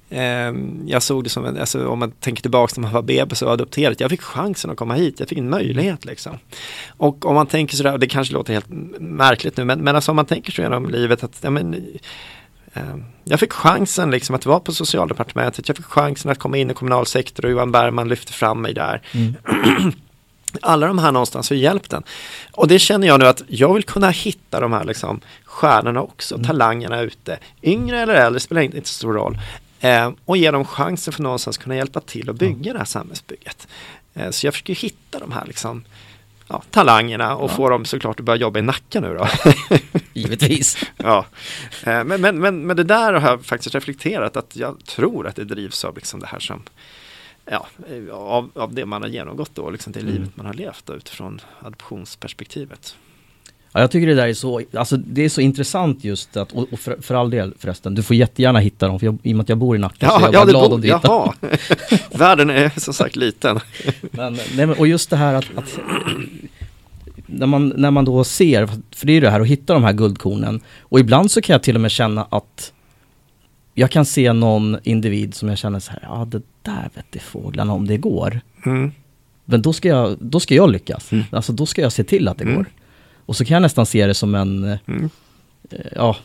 [0.10, 3.42] Ehm, jag såg det som en, alltså, om man tänker tillbaka när man var bebis
[3.42, 6.38] och adopterad, jag fick chansen att komma hit, jag fick en möjlighet liksom.
[6.98, 10.12] Och om man tänker sådär, och det kanske låter helt märkligt nu, men, men alltså
[10.12, 11.80] om man tänker så genom livet att ja, men, eh,
[13.24, 16.74] jag fick chansen liksom att vara på socialdepartementet, jag fick chansen att komma in i
[16.74, 19.02] kommunal sektor och Johan Bergman lyfte fram mig där.
[19.12, 19.36] Mm.
[20.62, 22.04] Alla de här någonstans har hjälpt en.
[22.52, 26.36] Och det känner jag nu att jag vill kunna hitta de här liksom stjärnorna också,
[26.36, 26.48] Mm.
[26.48, 27.40] talangerna ute.
[27.64, 29.38] Yngre eller äldre spelar inte så stor roll.
[29.80, 33.68] Eh, och ge dem chansen för någonstans kunna hjälpa till att bygga det här samhällsbygget.
[34.14, 35.84] Eh, så jag försöker hitta de här liksom,
[36.48, 37.56] ja, talangerna och Ja.
[37.56, 39.28] få dem såklart att börja jobba i Nacka nu då.
[40.14, 40.78] Givetvis.
[40.98, 41.26] ja.
[41.86, 45.36] eh, men, men, men, men det där har jag faktiskt reflekterat att jag tror att
[45.36, 46.64] det drivs av liksom det här som
[47.52, 47.68] Ja,
[48.12, 50.14] av, av det man har genomgått då, liksom det Mm.
[50.14, 52.96] livet man har levt då, utifrån adoptionsperspektivet.
[53.76, 56.74] Ja, jag tycker det där är så, alltså det är så intressant just att, och,
[56.74, 59.36] och för, för all del förresten, du får jättegärna hitta dem, för jag, i och
[59.38, 61.34] med att jag bor i Nacka så är jag det glad om du hittar jaha.
[62.18, 63.60] Världen är som sagt liten.
[64.12, 65.80] Men, nej, men, och just det här att, att
[67.26, 69.84] när, man, när man då ser, för det är ju det här att hitta de
[69.84, 72.74] här guldkornen, och ibland så kan jag till och med känna att
[73.74, 77.74] jag kan se någon individ som jag känner så här, ja det där vet fåglarna
[77.74, 78.40] om det går.
[78.66, 78.92] Mm.
[79.46, 81.12] Men då ska jag, då ska jag lyckas.
[81.12, 81.24] Mm.
[81.32, 82.56] Alltså då ska jag se till att det Mm.
[82.56, 82.66] går.
[83.26, 85.10] Och så kan jag nästan se det som en, eh, Mm.
[85.96, 86.16] ja,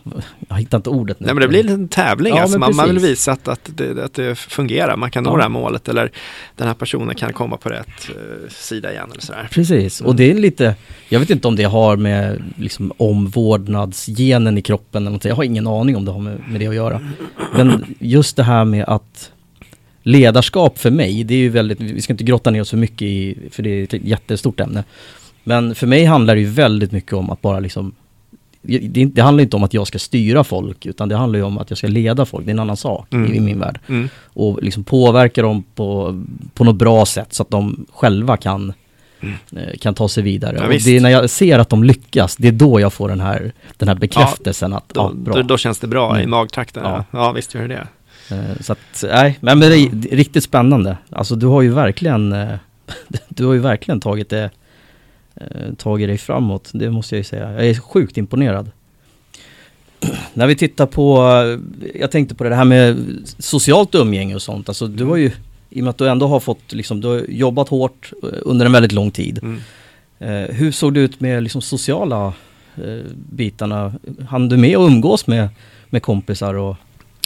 [0.49, 1.27] jag hittar inte ordet nu.
[1.27, 2.59] Nej men det blir en tävling Ja, alltså.
[2.59, 4.97] man, man vill visa att, att, det, att det fungerar.
[4.97, 5.37] Man kan nå Ja.
[5.37, 6.13] det här målet eller
[6.57, 9.49] den här personen kan komma på rätt eh, sida igen eller sådär.
[9.53, 10.09] Precis, Mm.
[10.09, 10.75] och det är lite,
[11.09, 15.25] jag vet inte om det har med liksom omvårdnadsgenen i kroppen eller något.
[15.25, 17.01] Jag har ingen aning om det har med, med det att göra.
[17.55, 19.33] Men just det här med att
[20.03, 23.03] ledarskap för mig, det är ju väldigt, vi ska inte grotta ner oss för mycket
[23.03, 24.85] i, för det är ett jättestort ämne.
[25.45, 27.93] Men för mig handlar det ju väldigt mycket om att bara liksom
[28.63, 31.59] det, det handlar inte om att jag ska styra folk utan det handlar ju om
[31.59, 33.33] att jag ska leda folk, det är en annan sak Mm.
[33.33, 33.79] i, i min värld.
[33.89, 34.09] Mm.
[34.25, 36.23] Och liksom påverka dem på,
[36.55, 38.73] på något bra sätt så att de själva kan,
[39.23, 39.35] Mm.
[39.57, 40.57] eh, kan ta sig vidare.
[40.59, 40.87] Ja, och visst.
[40.87, 43.53] det är när jag ser att de lyckas, det är då jag får den här,
[43.77, 45.35] den här bekräftelsen att, Då, ja, bra.
[45.35, 46.31] då, då känns det bra i Mm.
[46.31, 46.83] magtrakten.
[46.85, 47.05] Ja.
[47.11, 47.19] Ja.
[47.19, 47.87] ja visst gör det.
[48.31, 50.97] Eh, Så att, nej, men det är det är riktigt spännande.
[51.11, 52.49] Alltså du har ju verkligen, eh,
[53.29, 54.51] du har ju verkligen tagit det,
[55.77, 57.53] tagit dig framåt, det måste jag ju säga.
[57.53, 58.71] Jag är sjukt imponerad.
[60.35, 62.99] När vi tittar på, eh, jag tänkte på det här med
[63.39, 65.31] socialt umgänge och sånt, alltså du har ju,
[65.71, 68.67] i och med att du ändå har fått, liksom, du har jobbat hårt eh, under
[68.67, 69.41] en väldigt lång tid.
[69.43, 69.61] Mm.
[70.19, 72.33] Eh, hur såg det ut med liksom sociala
[72.77, 73.95] eh, bitarna?
[74.29, 75.49] Han du med och umgås med,
[75.91, 76.77] med kompisar och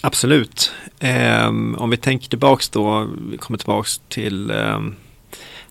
[0.03, 0.72] Absolut.
[1.00, 4.94] Ehm, om vi tänker tillbaks då, vi kommer tillbaks till ehm,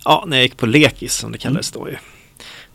[0.05, 1.95] ja, när jag gick på lekis som det kallades då ju.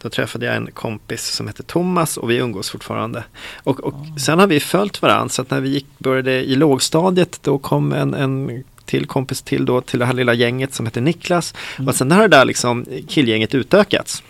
[0.03, 3.25] Då träffade jag en kompis som hette Thomas och vi umgås fortfarande.
[3.65, 7.41] Och, och sen har vi följt varandra så att när vi gick, började i lågstadiet
[7.43, 11.01] då kom en, en till kompis till då till det här lilla gänget som heter
[11.01, 11.55] Niklas.
[11.79, 11.89] Mm.
[11.89, 14.23] Och sen har det där liksom killgänget utökats.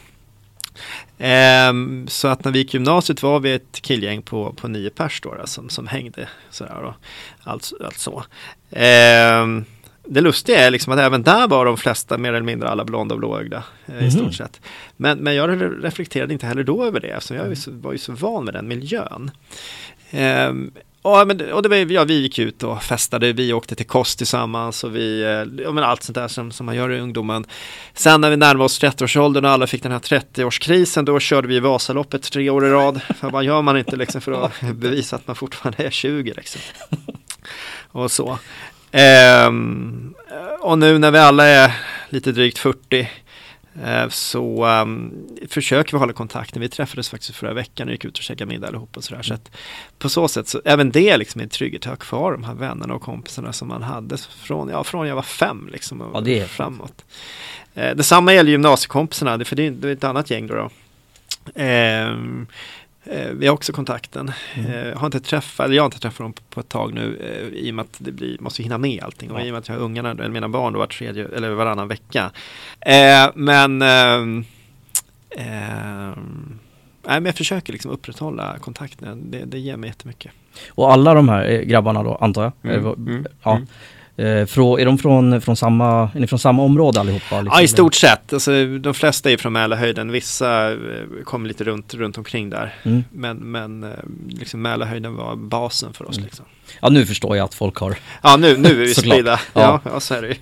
[1.19, 5.21] Ehm, så att när vi gick gymnasiet var vi ett killgäng på, på nio pers
[5.21, 6.95] då, då, som, som hängde sådär och
[7.43, 8.25] allt, allt så.
[8.71, 9.65] Ehm,
[10.11, 13.15] det lustiga är liksom att även där var de flesta mer eller mindre alla blonda
[13.15, 14.11] och blåögda eh, i Mhm.
[14.11, 14.61] stort sett.
[14.97, 17.71] Men, men jag re- reflekterade inte heller då över det eftersom jag var ju så,
[17.93, 19.31] ju så van med den miljön.
[20.11, 20.71] Ehm,
[21.03, 24.19] och, men, och det var, ja, vi gick ut och festade, vi åkte till kost
[24.19, 27.47] tillsammans och vi, eh, ja, men allt sånt där som, som man gör i ungdomen.
[27.95, 31.61] Sen när vi närmade oss 30-årsåldern och alla fick den här 30-årskrisen, då körde vi
[31.61, 33.01] Vasaloppet tre år i rad.
[33.21, 36.61] För vad gör man inte liksom för att bevisa att man fortfarande är 20 liksom.
[37.91, 38.39] Och så.
[38.93, 40.15] Ehm,
[40.61, 41.73] och nu när vi alla är
[42.09, 43.09] lite drygt 40
[43.85, 45.13] eh, så ehm,
[45.49, 46.63] försöker vi hålla kontakten.
[46.63, 49.23] Vi träffades faktiskt förra veckan och gick ut och käkade middag allihop och sådär.
[49.23, 49.51] Så att
[49.99, 52.55] på så sätt, så även det är liksom en trygghet att ha kvar de här
[52.55, 56.21] vännerna och kompisarna som man hade från, ja, från jag var fem liksom och Ja,
[56.21, 57.05] det är framåt.
[57.75, 60.55] Eh, detsamma gäller gymnasiekompisarna, för det är, det är ett annat gäng då.
[60.55, 60.71] då.
[61.63, 62.17] Eh,
[63.33, 64.33] vi har också kontakten.
[64.55, 64.73] Mm.
[64.73, 67.17] Eh, har inte träffat, jag har inte träffat dem på, på ett tag nu
[67.53, 69.31] eh, i och med att det blir, måste hinna med allting.
[69.31, 69.45] Och Ja.
[69.45, 71.89] i och med att jag har ungarna, eller mina barn då var tredje eller varannan
[71.89, 72.31] vecka.
[72.81, 74.45] Eh, men ehm,
[75.31, 76.59] ehm,
[77.07, 79.31] nej, men jag försöker liksom upprätthålla kontakten.
[79.31, 80.33] Det, det ger mig jättemycket.
[80.71, 82.53] Och alla de här eh, grabbarna då, antar jag?
[82.63, 83.57] Mm, Eh, mm, ja.
[83.57, 83.67] mm.
[84.19, 87.41] Eh, frå, är de från, från samma, är från samma område allihopa?
[87.41, 87.51] liksom?
[87.59, 88.33] Ja, i stort sett.
[88.33, 90.13] Alltså, de flesta är från Mälarhöjden.
[90.13, 90.77] Vissa eh,
[91.25, 92.75] kommer lite runt, runt omkring där.
[92.83, 93.05] Mm.
[93.13, 93.91] Men, men eh,
[94.29, 96.17] liksom Mälarhöjden var basen för oss.
[96.17, 96.25] Mm.
[96.27, 96.45] Liksom.
[96.81, 97.97] Ja, nu förstår jag att folk har...
[98.23, 99.41] Ja, nu, nu är vi spridda.
[99.53, 99.81] Ja.
[99.85, 100.37] Ja, ja, så är det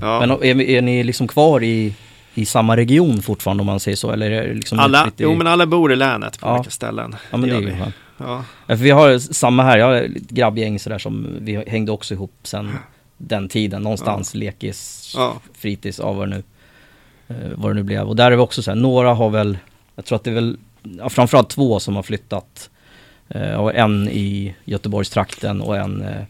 [0.00, 0.20] Ja.
[0.20, 1.94] Men är, är ni liksom kvar i,
[2.34, 4.10] i samma region fortfarande om man säger så?
[4.10, 6.54] Eller liksom alla, i- jo, men alla bor i länet på Ja.
[6.54, 7.16] olika ställen.
[7.30, 7.76] Ja, men det är ju.
[8.26, 8.44] Ja.
[8.66, 12.14] Ja, för vi har samma här, jag har ett grabbgäng sådär som vi hängde också
[12.14, 12.70] ihop sen
[13.18, 15.36] den tiden, någonstans lekis, Ja.
[15.54, 16.42] fritids, ja vad det nu,
[17.28, 18.08] eh, vad det nu blev.
[18.08, 19.58] Och där är vi också så här, några har väl,
[19.94, 20.56] jag tror att det är väl,
[20.98, 22.70] ja, framförallt två som har flyttat.
[23.28, 26.22] Eh, och en i Göteborgstrakten och en eh,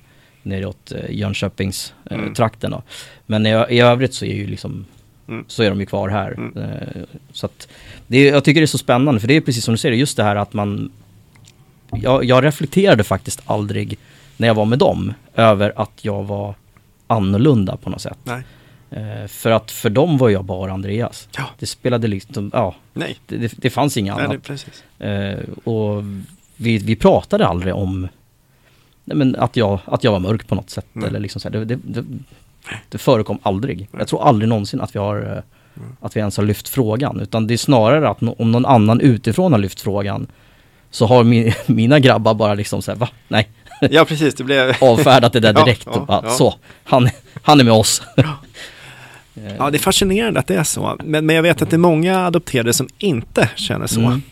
[0.43, 2.73] neråt eh, Jönköpingstrakten.
[2.73, 2.79] Mm.
[2.79, 2.83] Eh.
[3.27, 4.85] Men i, i övrigt så är ju liksom,
[5.29, 5.45] Mm.
[5.49, 6.33] så är de ju kvar här.
[6.33, 6.59] Mm.
[6.59, 7.03] Eh,
[7.33, 7.69] så att,
[8.07, 10.17] det jag tycker det är så spännande, för det är precis som du säger, just
[10.17, 10.91] det här att man
[11.93, 13.99] jag, jag reflekterade faktiskt aldrig
[14.37, 16.55] när jag var med dem över att jag var
[17.07, 18.19] annorlunda på något sätt.
[18.25, 18.43] Nej.
[18.91, 21.29] Eh, för att för dem var jag bara Andreas.
[21.37, 21.45] Ja.
[21.59, 24.43] Det spelade liksom, ja, Nej, det, det, fanns inget Nej annat.
[24.43, 24.85] precis.
[24.99, 26.03] Eh, och
[26.57, 28.09] vi, vi pratade aldrig om
[29.05, 30.87] nej, men att, jag, att jag var mörk på något sätt.
[30.93, 31.09] Nej.
[31.09, 32.05] Eller liksom så här, det, det,
[32.89, 33.89] det, förekom aldrig.
[33.99, 35.43] Jag tror aldrig någonsin att vi har eh,
[35.77, 35.97] Mm.
[36.01, 37.21] att vi ens har lyft frågan.
[37.21, 40.27] Utan det är snarare att no, om någon annan utifrån har lyft frågan
[40.93, 43.09] så har mi, mina grabbar bara liksom såhär, va?
[43.29, 43.49] Nej,
[43.91, 44.35] Ja, precis.
[44.35, 44.77] Det blev...
[44.81, 45.87] avfärdat det där Ja, direkt.
[45.87, 46.31] ja, och bara, ja.
[46.31, 47.09] Så, han,
[47.43, 48.03] han är med oss.
[49.59, 50.97] Ja, det är fascinerande att det är så.
[51.05, 54.01] Men, men jag vet att det är många adopterade som inte känner så.
[54.01, 54.23] Mm.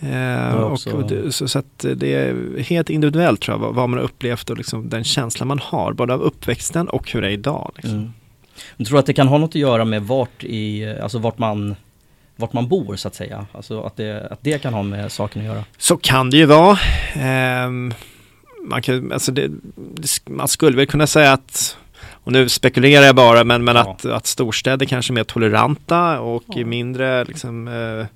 [0.00, 4.04] Eh, och, så, så, att det är helt individuellt tror jag vad, vad man har
[4.04, 7.72] upplevt och liksom den känslan man har både av uppväxten och hur det är idag.
[7.74, 7.98] Liksom.
[7.98, 8.12] Mm.
[8.76, 11.76] Jag tror att det kan ha något att göra med vart i, alltså vart man
[12.40, 13.46] vart man bor så att säga.
[13.52, 15.64] Alltså att det, att det kan ha med saken att göra.
[15.78, 16.78] Så kan det ju vara.
[17.14, 17.70] Eh,
[18.64, 19.50] man, kan, alltså det,
[20.26, 21.76] man skulle väl kunna säga att
[22.24, 23.90] och nu spekulerar jag bara, men, men ja.
[23.90, 26.58] att, att storstäder kanske är mer toleranta och ja.
[26.58, 28.06] i mindre liksom, eh,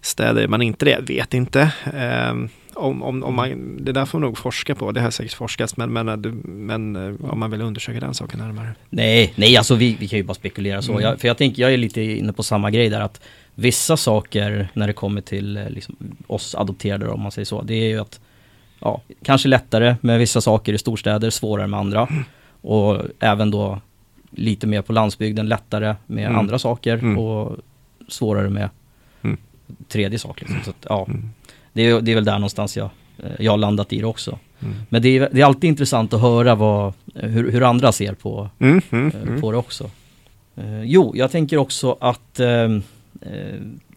[0.00, 1.60] städer är man inte det, vet inte.
[1.84, 2.34] Eh,
[2.80, 5.76] om, om, om man, det där får man nog forska på, det har säkert forskats,
[5.76, 6.06] men, men,
[6.44, 8.74] men eh, om man vill undersöka den saken närmare.
[8.90, 10.92] Nej, nej alltså vi, vi kan ju bara spekulera så.
[10.92, 11.04] Mm.
[11.04, 13.20] Jag, för jag tänker, jag är lite inne på samma grej där att
[13.54, 17.74] vissa saker när det kommer till eh, liksom, oss adopterade om man säger så, det
[17.74, 18.20] är ju att
[18.80, 22.06] ja, kanske lättare med vissa saker i storstäder, svårare med andra.
[22.10, 22.24] Mm.
[22.62, 23.80] Och även då
[24.30, 26.38] lite mer på landsbygden, lättare med mm.
[26.38, 27.18] andra saker mm.
[27.18, 27.56] och
[28.08, 28.68] svårare med
[29.22, 29.36] mm.
[29.88, 30.46] tredje saker.
[30.46, 30.64] Liksom.
[30.64, 31.30] Så att, ja, mm.
[31.72, 34.38] Det, är, det är väl där någonstans jag, eh, jag har landat i det också.
[34.60, 34.74] Mm.
[34.88, 38.48] Men det är, det är alltid intressant att höra vad, hur, hur andra ser på,
[38.58, 39.90] eh, på det också.
[40.56, 42.68] Eh, jo, jag tänker också att eh,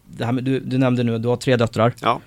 [0.04, 1.94] det här med, du, du nämnde nu, du har tre döttrar.
[2.02, 2.20] Ja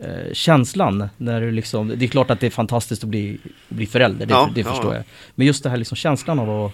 [0.00, 3.86] eh, känslan när du liksom, det är klart att det är fantastiskt att bli, bli
[3.86, 4.94] förälder, det, ja, det förstår ja.
[4.94, 5.04] jag.
[5.34, 6.72] Men just det här liksom känslan av att,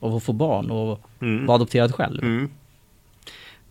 [0.00, 1.46] av att få barn och mm.
[1.46, 2.48] vara adopterad själv.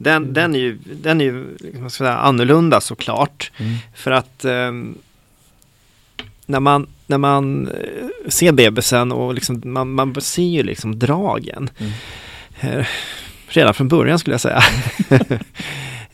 [0.08, 0.24] Mm.
[0.24, 3.52] Den, den är ju, den är ju liksom, säga, annorlunda såklart.
[3.58, 3.76] Mm.
[3.96, 4.72] För att eh,
[6.46, 11.70] när man, när man eh, ser bebisen och liksom, man, man ser ju liksom dragen.
[11.78, 11.92] Mm.
[12.60, 12.88] Eh,
[13.48, 14.64] redan från början skulle jag säga.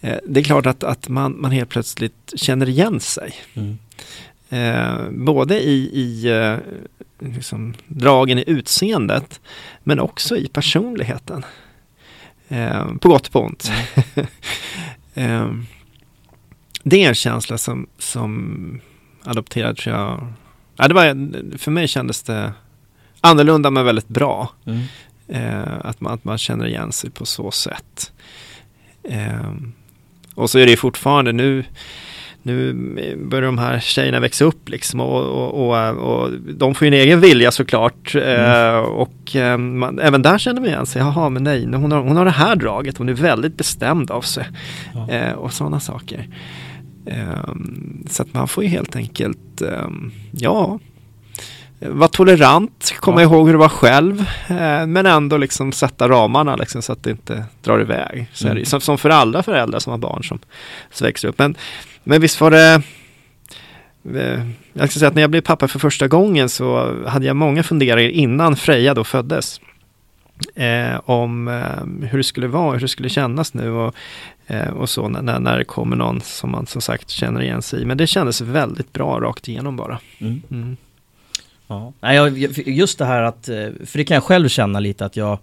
[0.02, 3.34] Eh, det är klart att, att man, man helt plötsligt känner igen sig.
[3.54, 3.78] Mm.
[4.50, 6.58] Eh, både i, i eh,
[7.20, 9.40] liksom, dragen i utseendet
[9.84, 11.46] men också i personligheten.
[12.48, 13.72] Eh, på gott och på ont.
[14.16, 14.28] Mm.
[15.14, 15.52] Eh,
[16.84, 18.82] det är en känsla som, som
[19.24, 20.34] adopterad tror jag,
[20.76, 22.54] ja, det var, för mig kändes det
[23.22, 24.52] annorlunda men väldigt bra.
[24.66, 24.84] Mm.
[25.28, 28.12] Eh, att, man, att man känner igen sig på så sätt.
[30.36, 31.66] Och så är det fortfarande nu
[32.48, 32.74] nu
[33.30, 37.02] börjar de här tjejerna växa upp liksom och, och, och, och de får ju en
[37.02, 38.16] egen vilja såklart.
[38.16, 38.76] Mm.
[38.76, 42.00] Eh, och eh, man, även där känner man igen sig, jaha men nej, hon har,
[42.00, 44.46] hon har det här draget, hon är väldigt bestämd av sig.
[44.94, 45.10] Ja.
[45.10, 46.28] Eh, och sådana saker.
[47.06, 47.54] Eh,
[48.10, 49.88] så att man får ju helt enkelt, eh,
[50.32, 50.80] ja,
[51.80, 53.30] vara tolerant, komma ja.
[53.30, 57.12] ihåg hur det var själv, eh, men ändå liksom sätta ramarna liksom, så att det
[57.12, 58.28] inte drar iväg.
[58.34, 58.66] Så mm.
[58.66, 60.40] som, som, för alla föräldrar som har barn som,
[60.92, 61.40] som växer upp.
[61.40, 61.56] Men,
[62.08, 62.82] men visst var det
[64.16, 67.36] eh, jag ska säga att när jag blev pappa för första gången så hade jag
[67.36, 69.62] många funderingar innan Freja då föddes.
[70.56, 73.96] Eh, om eh, hur det skulle vara, hur det skulle kännas nu och,
[74.48, 77.82] eh, och så när, när det kommer någon som man som sagt känner igen sig
[77.82, 77.86] i.
[77.86, 80.00] Men det kändes väldigt bra rakt igenom bara.
[80.20, 80.42] Mm.
[80.52, 80.78] Mm.
[81.68, 81.94] Ja.
[82.66, 85.40] Just det här att, eh, för det kan jag själv känna lite att jag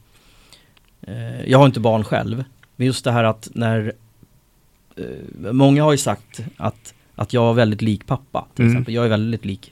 [1.07, 2.45] eh, Jag har inte barn själv
[2.77, 3.93] Men just det här att när
[4.97, 8.77] eh, Många har ju sagt att, att jag är väldigt lik pappa till mm.
[8.77, 9.71] exempel Jag är väldigt lik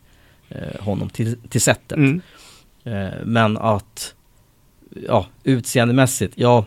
[0.81, 2.21] honom till, till sättet mm.
[3.25, 4.15] Men att
[5.09, 6.65] Ja, utseendemässigt, ja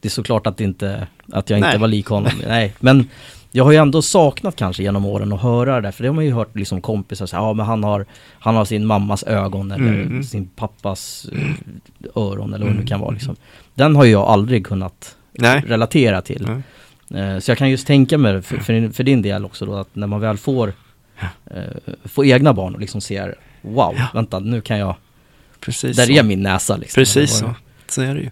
[0.00, 1.78] Det är såklart att, inte, att jag inte Nej.
[1.78, 3.08] var lik honom Nej, men
[3.50, 6.14] jag har ju ändå saknat kanske genom åren att höra det där, för det har
[6.14, 8.06] man ju hört liksom kompisar säga, ja men han har,
[8.38, 10.00] han har sin mammas ögon eller mm.
[10.00, 10.22] mm.
[10.22, 11.50] sin pappas uh,
[12.14, 13.36] öron eller vad det nu kan vara liksom.
[13.74, 15.64] Den har jag aldrig kunnat Nej.
[15.66, 16.48] relatera till.
[16.50, 16.58] Uh,
[17.40, 20.06] så jag kan just tänka mig för, för, för, din del också då att när
[20.06, 24.96] man väl får, uh, får egna barn och liksom ser, wow, vänta nu kan jag,
[25.60, 26.12] Precis där så.
[26.12, 27.00] är min näsa liksom.
[27.00, 27.54] Precis så,
[27.86, 28.30] så är det ju.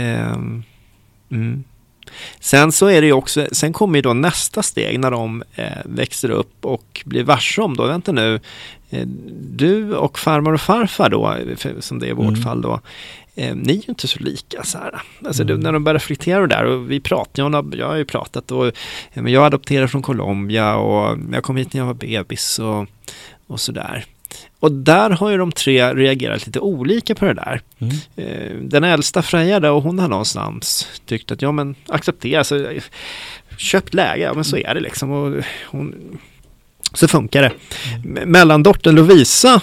[0.00, 0.64] Um,
[1.30, 1.64] mm.
[2.40, 5.64] Sen så är det ju också, sen kommer ju då nästa steg när de eh,
[5.84, 8.40] växer upp och blir varse om då, vänta nu,
[8.90, 9.06] eh,
[9.40, 11.36] du och farmor och farfar då,
[11.80, 12.42] som det är i vårt mm.
[12.42, 12.80] fall då,
[13.34, 15.02] eh, ni är ju inte så lika så här.
[15.26, 15.60] Alltså mm.
[15.60, 18.72] när de börjar reflektera där och vi pratar, jag, jag har ju pratat och
[19.14, 22.86] men jag adopterade från Colombia och jag kom hit när jag var bebis och,
[23.46, 24.04] och sådär.
[24.60, 27.60] Och där har ju de tre reagerat lite olika på det där.
[27.78, 27.94] Mm.
[28.16, 32.66] Eh, den äldsta Freja där, och hon har någonstans tyckt att ja men acceptera, alltså,
[33.56, 35.10] köpt läge, ja men så är det liksom.
[35.10, 36.18] Och hon,
[36.94, 37.52] så funkar det.
[38.04, 38.30] Mm.
[38.30, 39.60] Mellandottern Lovisa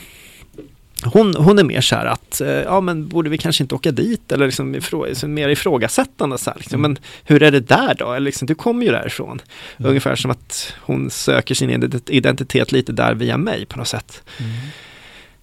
[1.04, 3.92] hon, hon är mer så här att, eh, ja men borde vi kanske inte åka
[3.92, 6.80] dit eller liksom ifrå, mer ifrågasättande så här, liksom.
[6.80, 6.92] Mm.
[6.92, 8.14] Men hur är det där då?
[8.14, 9.42] Eller liksom, du kommer ju därifrån.
[9.78, 9.90] Mm.
[9.90, 14.24] Ungefär som att hon söker sin identitet lite där via mig på något sätt.
[14.40, 14.52] Mm.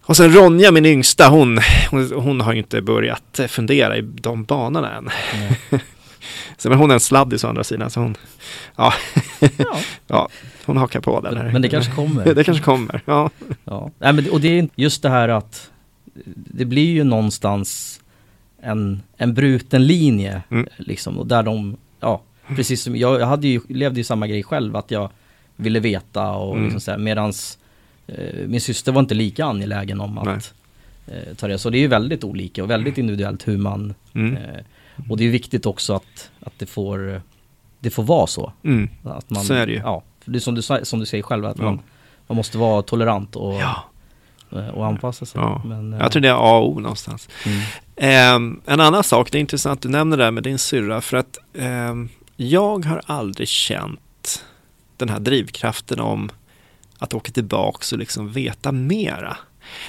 [0.02, 1.58] Och sen Ronja, min yngsta, hon,
[1.90, 5.08] hon, hon, har ju inte börjat fundera i de banorna än.
[6.56, 8.16] Så, men hon är en sladdis å andra sidan, så hon,
[8.76, 8.92] ja,
[9.40, 9.78] Ja.
[10.06, 10.28] ja
[10.64, 11.52] hon hakar på den här.
[11.52, 12.34] Men det kanske kommer.
[12.34, 13.30] det kanske kommer, ja.
[13.64, 15.70] Ja, Nej, men, och det är just det här att
[16.36, 18.00] det blir ju någonstans
[18.62, 20.68] en, en bruten linje Mm.
[20.76, 22.22] liksom och där de, ja,
[22.56, 25.10] precis som jag, jag hade ju, levde ju samma grej själv att jag
[25.56, 26.64] ville veta och Mm.
[26.64, 27.58] liksom så här, medans
[28.46, 30.54] min syster var inte lika angelägen om att
[31.06, 31.58] eh, ta det.
[31.58, 34.36] Så det är ju väldigt olika och väldigt individuellt hur man, Mm.
[34.36, 34.60] eh,
[35.10, 37.22] och det är viktigt också att, att det får,
[37.80, 38.52] det får vara så.
[38.64, 38.88] Mm.
[39.04, 39.78] Att man, Så är det ju.
[39.78, 41.64] Ja, det är som du, som du säger själv att Ja.
[41.64, 41.80] man,
[42.26, 43.84] man måste vara tolerant och, Ja,
[44.52, 45.40] eh, och anpassa sig.
[45.40, 45.62] ja.
[45.64, 47.28] Men, eh, jag tror det är A och O någonstans.
[47.46, 47.60] mm.
[47.96, 51.00] Ehm, en annan sak, det är intressant att du nämner det här med din syrra
[51.00, 54.44] för att ehm, jag har aldrig känt
[54.96, 56.30] den här drivkraften om
[57.02, 59.36] att åka tillbaks och liksom veta mera.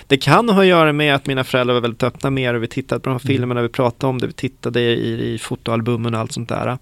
[0.08, 2.60] Det kan ha att göra med att mina föräldrar var väldigt öppna med det.
[2.60, 3.38] Vi tittade på de här Mm.
[3.38, 6.78] filmerna, vi pratade om det, vi tittade i, i fotoalbumen och allt sånt där.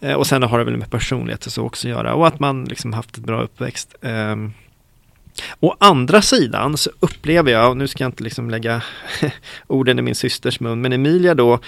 [0.00, 2.40] Eh, och sen har det väl med personlighet och så också att göra och att
[2.40, 3.94] man liksom haft ett bra uppväxt.
[4.02, 4.52] Ehm,
[5.60, 8.82] Å andra sidan så upplever jag, och nu ska jag inte liksom lägga
[9.66, 11.58] orden i min systers mun, men Emilia då,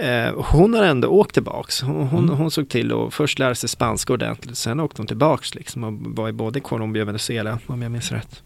[0.00, 1.82] eh, hon har ändå åkt tillbaks.
[1.82, 2.36] Hon, hon, Mm.
[2.36, 5.92] hon såg till att först lära sig spanska ordentligt, sen åkte hon tillbaks liksom och
[6.16, 8.42] var i både Colombia och Venezuela, om jag minns rätt.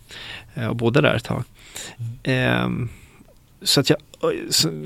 [0.55, 1.45] Eh, och bodde där ett tag.
[2.23, 2.89] Ehm,
[3.63, 3.99] så att jag,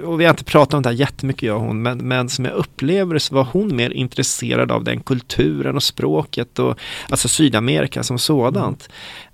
[0.04, 2.44] och vi har inte pratat om det här jättemycket jag och hon, men, men som
[2.44, 6.78] jag upplever det så var hon mer intresserad av den kulturen och språket och
[7.10, 8.88] alltså Sydamerika som sådant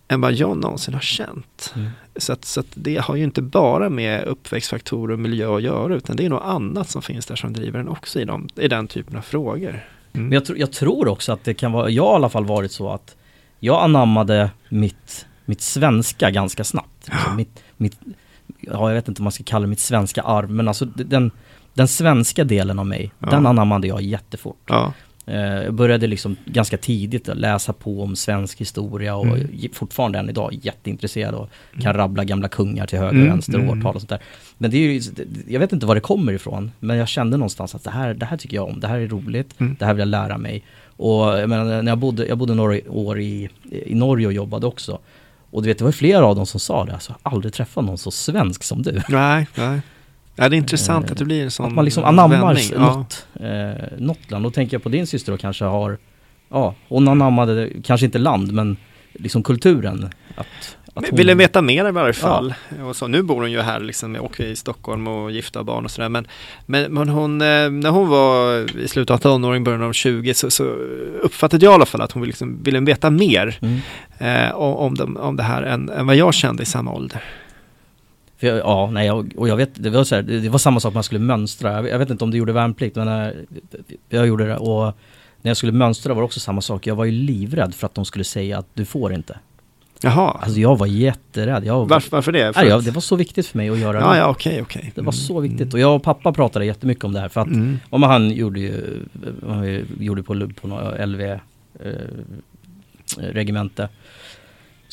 [0.08, 1.72] än vad jag någonsin har känt.
[1.76, 1.90] Mm.
[2.16, 5.94] Så, att, så att det har ju inte bara med uppväxtfaktorer och miljö att göra
[5.94, 8.68] utan det är något annat som finns där som driver den också i, de, i
[8.68, 9.68] den typen av frågor.
[10.12, 10.26] Mm.
[10.28, 12.44] Men jag, tro, jag tror också att det kan vara, jag har i alla fall
[12.44, 13.16] varit så att
[13.60, 17.08] jag anammade mitt, mitt svenska ganska snabbt.
[17.10, 17.98] Alltså mitt, mitt,
[18.60, 21.30] ja, jag vet inte om man ska kalla det mitt svenska arv, men alltså den,
[21.74, 23.30] den svenska delen av mig, Ja.
[23.30, 24.60] den anammade jag jättefort.
[24.66, 24.92] Ja,
[25.26, 29.48] Jag började liksom ganska tidigt läsa på om svensk historia och Mm.
[29.72, 31.50] fortfarande än idag jätteintresserad och
[31.80, 33.78] kan rabbla gamla kungar till höger och Mm, vänster och mm.
[33.78, 34.18] årtal och sånt där.
[34.58, 35.00] Men det är ju,
[35.48, 38.26] jag vet inte var det kommer ifrån, men jag kände någonstans att det här, det
[38.26, 39.76] här tycker jag om, det här är roligt, Mm.
[39.78, 40.62] det här vill jag lära mig.
[40.96, 44.66] Och jag menar, när jag bodde, jag bodde några år i, i Norge och jobbade
[44.66, 44.98] också.
[45.50, 47.54] Och du vet, det var flera av dem som sa det, alltså, jag har aldrig
[47.54, 49.02] träffat någon så svensk som du.
[49.08, 49.80] nej, nej.
[50.36, 52.64] Ja, det är intressant Eh, att det blir en sån Att man liksom anammar vändning.
[52.74, 52.78] Ja.
[52.78, 54.44] något, eh, något land.
[54.44, 55.98] Då tänker jag på din syster och kanske har,
[56.50, 58.76] ja, hon anammade kanske inte land men
[59.12, 60.08] liksom kulturen.
[60.36, 60.46] Att,
[60.94, 62.54] att hon, Ville veta mer i varje fall.
[62.88, 65.90] Och så, nu bor hon ju här liksom, och i Stockholm och gifta barn och
[65.90, 66.08] sådär.
[66.08, 66.26] Men,
[66.66, 70.50] men, men hon, eh, när hon var i slutet av tonåring, början av 20 så,
[70.50, 70.64] så
[71.22, 73.80] uppfattade jag i alla fall att hon liksom ville veta mer Mm.
[74.18, 77.22] eh, om, om det här än, än vad jag kände i samma ålder.
[78.44, 80.80] För jag, ja, nej, jag, och jag vet, det var, så här, det, var samma
[80.80, 81.72] sak man skulle mönstra.
[81.72, 83.32] Jag, jag vet inte om du gjorde värnplikt, men eh,
[84.08, 84.56] jag gjorde det.
[84.56, 84.84] Och
[85.42, 86.86] när jag skulle mönstra var det också samma sak.
[86.86, 89.38] Jag var ju livrädd för att de skulle säga att du får inte.
[90.02, 91.64] Jaha, Alltså jag var jätterädd.
[91.64, 92.52] Jag, varför, varför det?
[92.52, 94.18] För nej, jag, det var så viktigt för mig att göra ja, det.
[94.18, 94.92] ja, okej, okej.
[94.94, 95.74] Det var så viktigt.
[95.74, 97.28] Och jag och pappa pratade jättemycket om det här.
[97.28, 97.78] För att Mm.
[97.90, 99.00] Men han gjorde ju,
[99.46, 101.38] han gjorde på, på LV eh,
[103.16, 103.88] regemente.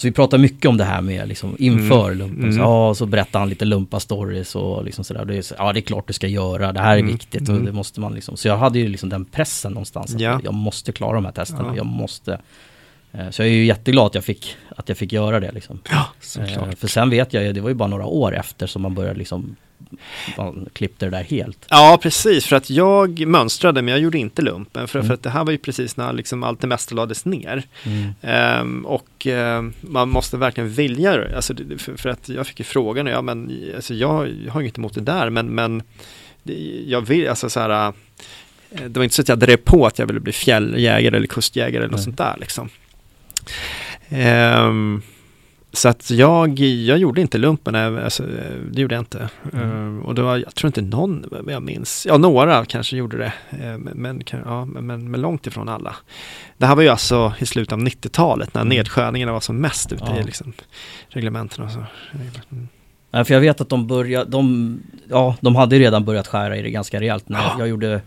[0.01, 2.17] Så vi pratade mycket om det här med liksom inför Mm.
[2.17, 2.43] lumpen.
[2.43, 2.53] Mm.
[2.53, 5.25] Så, ja, så berättade han lite lumpa-stories och liksom sådär.
[5.25, 7.11] Det är så, ja det är klart du ska göra, det här är Mm.
[7.11, 7.65] viktigt och Mm.
[7.65, 8.37] det måste man liksom.
[8.37, 10.15] Så jag hade ju liksom den pressen någonstans.
[10.15, 10.39] Att Ja.
[10.43, 11.75] Jag måste klara de här testerna, Ja.
[11.75, 12.39] jag måste.
[13.13, 15.79] Eh, Så jag är ju jätteglad att jag fick, att jag fick göra det liksom.
[15.89, 16.77] Ja, Eh, såklart.
[16.77, 19.19] För sen vet jag ju, det var ju bara några år efter som man började
[19.19, 19.55] liksom,
[20.37, 21.65] man klippte det där helt.
[21.69, 22.45] Ja, precis.
[22.45, 24.87] För att jag mönstrade, men jag gjorde inte lumpen.
[24.87, 25.07] För, Mm.
[25.07, 27.63] för att det här var ju precis när liksom allt det mesta lades ner.
[27.85, 28.09] Mm.
[28.21, 31.35] Ehm, och ehm, man måste verkligen vilja det.
[31.35, 34.61] Alltså, det- för, för att jag fick ju frågan, ja men alltså, jag, jag har
[34.61, 35.83] inget emot det där, men, men
[36.87, 39.99] jag vill, alltså så här, eh, det var inte så att jag drev på att
[39.99, 42.03] jag ville bli fjälljägare eller kustjägare eller något Nej.
[42.03, 42.69] sånt där liksom.
[44.09, 45.01] Ehm,
[45.73, 48.23] så att jag, jag gjorde inte lumpen, eh, alltså,
[48.71, 49.29] det gjorde jag inte.
[49.53, 49.71] Mm.
[49.71, 53.33] Ehm, och det var, jag tror inte någon, jag minns, ja några kanske gjorde det,
[53.49, 55.95] eh, men, ja, men, men, långt ifrån alla.
[56.57, 58.69] Det här var ju alltså i slutet av 90-talet när Mm.
[58.77, 60.19] nedskärningarna var som mest ute Ja.
[60.19, 60.53] i liksom,
[61.09, 61.83] reglementen och så.
[62.49, 62.67] Mm.
[63.11, 66.57] Nej, för jag vet att de började, de, ja, de hade ju redan börjat skära
[66.57, 67.55] i det ganska rejält när Ja.
[67.59, 68.01] jag gjorde,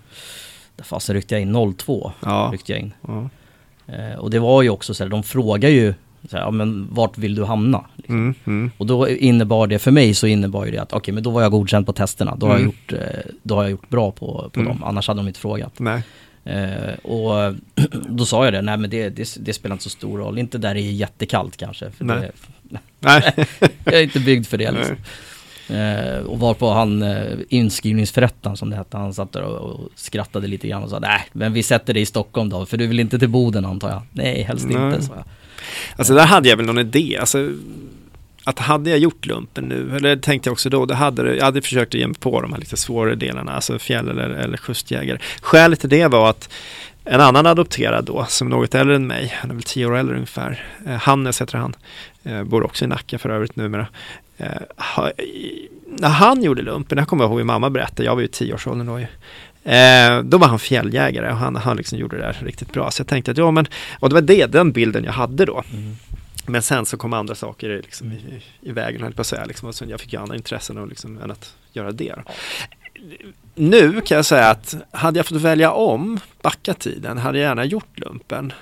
[0.76, 2.48] där fasen ryckte jag in, 02 Ja.
[2.52, 2.92] ryckte jag in.
[3.08, 3.28] Ja.
[3.86, 5.94] Eh, och det var ju också så här, de frågar ju,
[6.30, 7.84] så här, ja men vart vill du hamna?
[7.96, 8.14] Liksom.
[8.16, 8.70] Mm, mm.
[8.78, 11.50] Och då innebar det, för mig så innebar det att okej men då var jag
[11.50, 12.62] godkänd på testerna, då har, Mm.
[12.66, 14.68] jag, gjort, eh, då har jag gjort bra på, på Mm.
[14.72, 15.78] dem, annars hade de inte frågat.
[15.78, 16.02] Nej.
[16.44, 17.54] Eh, och
[18.08, 20.58] då sa jag det, nej men det, det, det spelar inte så stor roll, inte
[20.58, 21.90] där det är jättekallt kanske.
[21.90, 22.30] För Nej.
[22.62, 23.34] det, Nej.
[23.84, 24.96] jag är inte byggd för det liksom.
[25.68, 29.88] Eh, och var på han eh, inskrivningsförrättaren som det hette, han satt där och, och
[29.94, 32.86] skrattade lite grann och sa nej, men vi sätter dig i Stockholm då, för du
[32.86, 34.02] vill inte till Boden antar jag?
[34.12, 34.86] Nej, helst Nej.
[34.86, 35.24] inte, sa jag.
[35.96, 37.16] Alltså där hade jag väl någon idé.
[37.20, 37.50] Alltså,
[38.44, 41.44] att hade jag gjort lumpen nu, eller tänkte jag också då, det hade, det- jag
[41.44, 45.18] hade försökt ge mig på de här lite svårare delarna, alltså fjäll eller, eller kustjägare.
[45.42, 46.48] Skälet till det var att
[47.04, 49.96] en annan adopterad då, som är något äldre än mig, han är väl tio år
[49.96, 51.76] äldre ungefär, eh, Hannes heter han,
[52.24, 53.86] eh, bor också i Nacka för övrigt numera.
[54.36, 54.46] Eh,
[54.76, 58.26] ha, i, när han gjorde lumpen, jag kommer ihåg hur mamma berättade, jag var ju
[58.26, 59.06] i tioårsåldern då ju.
[59.64, 62.90] Eh, då var han fjälljägare och han, han liksom gjorde det där riktigt bra.
[62.90, 63.66] Så jag tänkte att ja men,
[64.00, 65.62] och det var det, den bilden jag hade då.
[65.72, 65.96] Mm.
[66.46, 69.44] Men sen så kom andra saker liksom i, i vägen, höll på att säga.
[69.44, 72.14] Liksom, och sen jag fick ju andra intressen och liksom, än att göra det.
[72.16, 72.32] då.
[73.54, 77.64] Nu kan jag säga att hade jag fått välja om, backa tiden, hade jag gärna
[77.64, 78.52] gjort lumpen.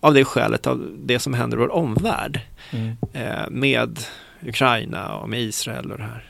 [0.00, 2.96] Av det skälet av det som händer i vår omvärld Mm.
[3.12, 3.98] eh, med
[4.46, 6.24] Ukraina och med Israel och det här.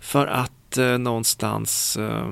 [0.00, 2.26] För att eh, någonstans eh,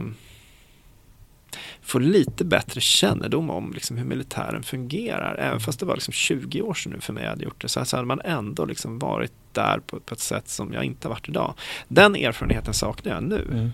[1.83, 5.37] få lite bättre kännedom om liksom, hur militären fungerar.
[5.39, 7.69] Även fast det var liksom 20 år sedan nu för mig jag hade gjort det
[7.69, 11.09] så, så hade man ändå liksom varit där på, på ett sätt som jag inte
[11.09, 11.55] har varit idag.
[11.89, 13.47] Den erfarenheten saknar jag nu.
[13.53, 13.71] Mm.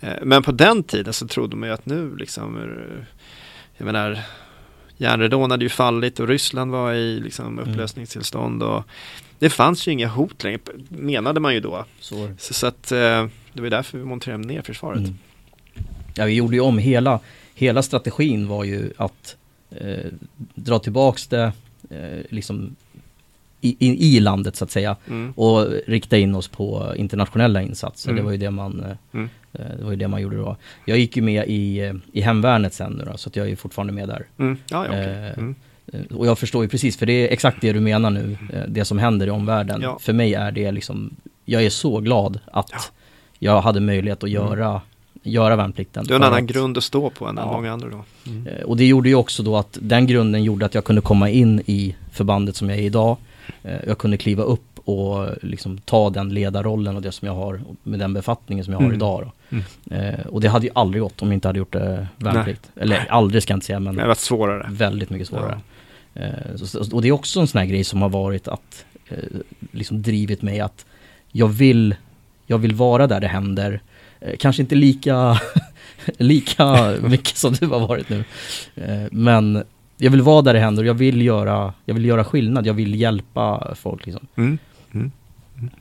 [0.00, 3.04] Eh, Men på den tiden så trodde man ju att nu liksom, eh,
[3.76, 4.18] jag menar,
[4.96, 8.82] järnridån hade ju fallit och Ryssland var i liksom upplösningstillstånd och
[9.38, 11.84] det fanns ju inga hot längre, menade man ju då.
[12.00, 12.30] Så.
[12.38, 14.98] Så, så att eh, det var därför vi monterade ner försvaret.
[14.98, 15.18] Mm.
[16.14, 17.20] Ja, vi gjorde ju om hela,
[17.54, 19.36] hela strategin var ju att
[19.70, 20.06] eh,
[20.54, 21.52] dra tillbaks det
[21.90, 22.76] eh, liksom
[23.60, 25.32] i, i, i landet så att säga Mm.
[25.36, 28.10] och rikta in oss på internationella insatser.
[28.10, 28.16] Mm.
[28.16, 29.28] Det var ju det man eh, Mm.
[29.52, 30.56] eh, det var ju det man gjorde då.
[30.86, 33.50] Jag gick ju med i, eh, i hemvärnet sen nu då, så att jag är
[33.50, 34.26] ju fortfarande med där.
[34.38, 34.56] Mm.
[34.70, 34.92] Ja, ja.
[34.92, 35.54] Eh, mm.
[36.14, 38.36] Och jag förstår ju precis, för det är exakt det du menar nu,
[38.68, 39.80] det som händer i omvärlden.
[39.82, 39.98] Ja.
[40.00, 42.78] För mig är det liksom, jag är så glad att Ja.
[43.38, 44.32] jag hade möjlighet att Mm.
[44.42, 44.80] göra,
[45.24, 46.04] göra värnplikten.
[46.04, 47.52] Du har en annan att- grund att stå på än Ja.
[47.52, 48.04] många andra då.
[48.26, 48.46] Mm.
[48.46, 51.30] Eh, Och det gjorde ju också då att den grunden gjorde att jag kunde komma
[51.30, 53.16] in i förbandet som jag är idag.
[53.62, 57.60] Eh, Jag kunde kliva upp och liksom ta den ledarrollen och det som jag har
[57.82, 58.96] med den befattningen som jag har Mm.
[58.96, 59.30] idag.
[59.50, 59.56] Då.
[59.90, 60.14] Mm.
[60.14, 62.70] Eh, Och det hade ju aldrig gått om jag inte hade gjort det värnplikt.
[62.76, 64.66] Eller aldrig ska jag inte säga men Det har varit svårare.
[64.70, 65.60] väldigt mycket svårare.
[66.14, 69.16] Eh, så- Och det är också en sån här grej som har varit att eh,
[69.70, 70.86] liksom drivit mig att
[71.32, 71.94] jag vill,
[72.46, 73.80] jag vill vara där det händer.
[74.24, 75.40] Eh, Kanske inte lika,
[76.18, 78.24] lika mycket som du har varit nu.
[78.74, 79.62] Eh, Men
[79.96, 82.74] jag vill vara där det händer och jag vill göra, jag vill göra skillnad, jag
[82.74, 84.26] vill hjälpa folk liksom.
[84.36, 84.58] Mm.
[84.94, 85.10] Mm.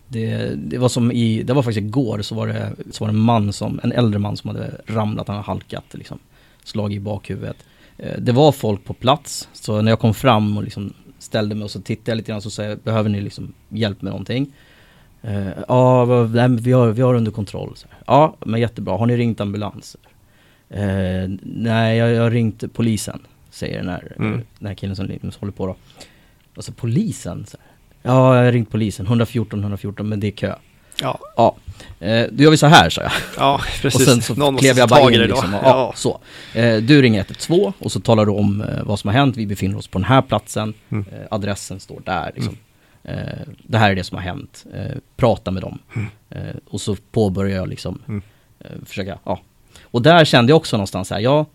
[0.08, 3.18] Det, det var som i, det var faktiskt igår så var det, så var det
[3.18, 6.20] en man som, en äldre man som hade ramlat, han hade halkat liksom.
[6.64, 7.58] Slag i bakhuvudet.
[7.98, 11.64] Eh, Det var folk på plats, så när jag kom fram och liksom ställde mig
[11.64, 14.54] och så tittade jag lite grann så sa jag, behöver ni liksom hjälp med någonting?
[15.24, 17.72] Eh, Ja, nej, vi, har, vi har under kontroll.
[17.76, 18.00] Så här.
[18.08, 18.98] Ja, men jättebra.
[18.98, 19.96] Har ni ringt ambulans?
[20.70, 23.20] Eh, nej, jag, jag har ringt polisen,
[23.52, 24.42] säger den här, Mm.
[24.60, 25.76] den här killen som, som håller på då.
[26.56, 27.46] Och så polisen?
[27.46, 27.68] Så här.
[28.12, 29.06] Ja, jag har ringt polisen.
[29.06, 30.56] 114, 114, men det är kö.
[31.02, 31.20] Ja.
[31.38, 31.56] Ja,
[32.00, 33.12] eh, då gör vi så här, sa jag.
[33.38, 33.96] ja, precis.
[33.96, 35.26] Och sen så Någon klev jag bara in då.
[35.26, 35.54] liksom.
[35.54, 35.70] Och, Ja.
[35.70, 36.20] ja, så.
[36.60, 39.38] Eh, du ringer 112 och så talar du om eh, vad som har hänt.
[39.38, 40.74] Vi befinner oss på den här platsen.
[40.90, 41.06] Mm.
[41.12, 42.54] Eh, adressen står där liksom.
[42.54, 42.60] Eh,
[43.64, 44.66] det här är det som har hänt.
[44.74, 45.80] Eh, prata med dem.
[45.96, 46.08] Mm.
[46.30, 48.22] Eh, och så påbörjar jag liksom Mm.
[48.60, 49.40] eh, försöka, ja.
[49.84, 51.46] Och där kände jag också någonstans här, ja,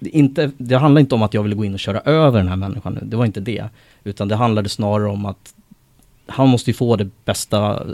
[0.00, 2.56] inte, det handlar inte om att jag ville gå in och köra över den här
[2.56, 3.00] människan nu.
[3.02, 3.64] Det var inte det.
[4.04, 5.54] Utan det handlade snarare om att
[6.28, 7.86] han måste ju få det bästa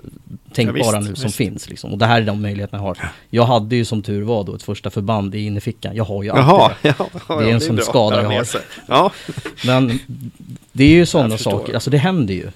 [0.53, 1.37] tänkbara visst, nu som visst.
[1.37, 1.93] finns liksom.
[1.93, 2.99] Och det här är de möjligheterna jag har.
[3.31, 5.97] Jag hade ju som tur var då ett första förband i innerfickan.
[5.97, 6.95] Jag har ju alltid Jaha, det.
[6.99, 8.47] ja, ja, Det är en sån skada jag har.
[8.89, 9.13] Ja,
[9.67, 9.99] Men
[10.73, 12.49] det är ju sådana saker, alltså det händer ju.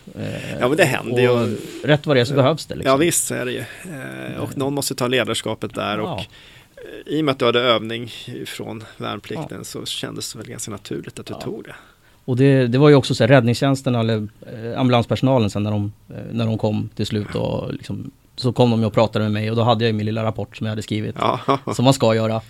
[0.60, 1.28] Ja, men det händer ju.
[1.28, 1.48] och
[1.84, 2.90] Rätt vad det är så behövs det liksom.
[2.90, 3.58] ja visst så är det ju.
[3.58, 6.00] Eh, och någon måste ta ledarskapet där.
[6.00, 6.24] Och Ja.
[7.06, 8.10] i och med att du hade övning
[8.46, 11.40] från värnplikten så kändes det väl ganska naturligt att du Ja.
[11.40, 11.74] tog det.
[12.28, 15.92] Och det, det var ju också så här, räddningstjänsten eller eh, ambulanspersonalen sen när de,
[16.08, 19.50] eh, när de kom till slut och liksom, så kom de och pratade med mig
[19.50, 21.16] och då hade jag ju min lilla rapport som jag hade skrivit.
[21.18, 21.40] Ja,
[21.74, 22.40] Som man ska göra.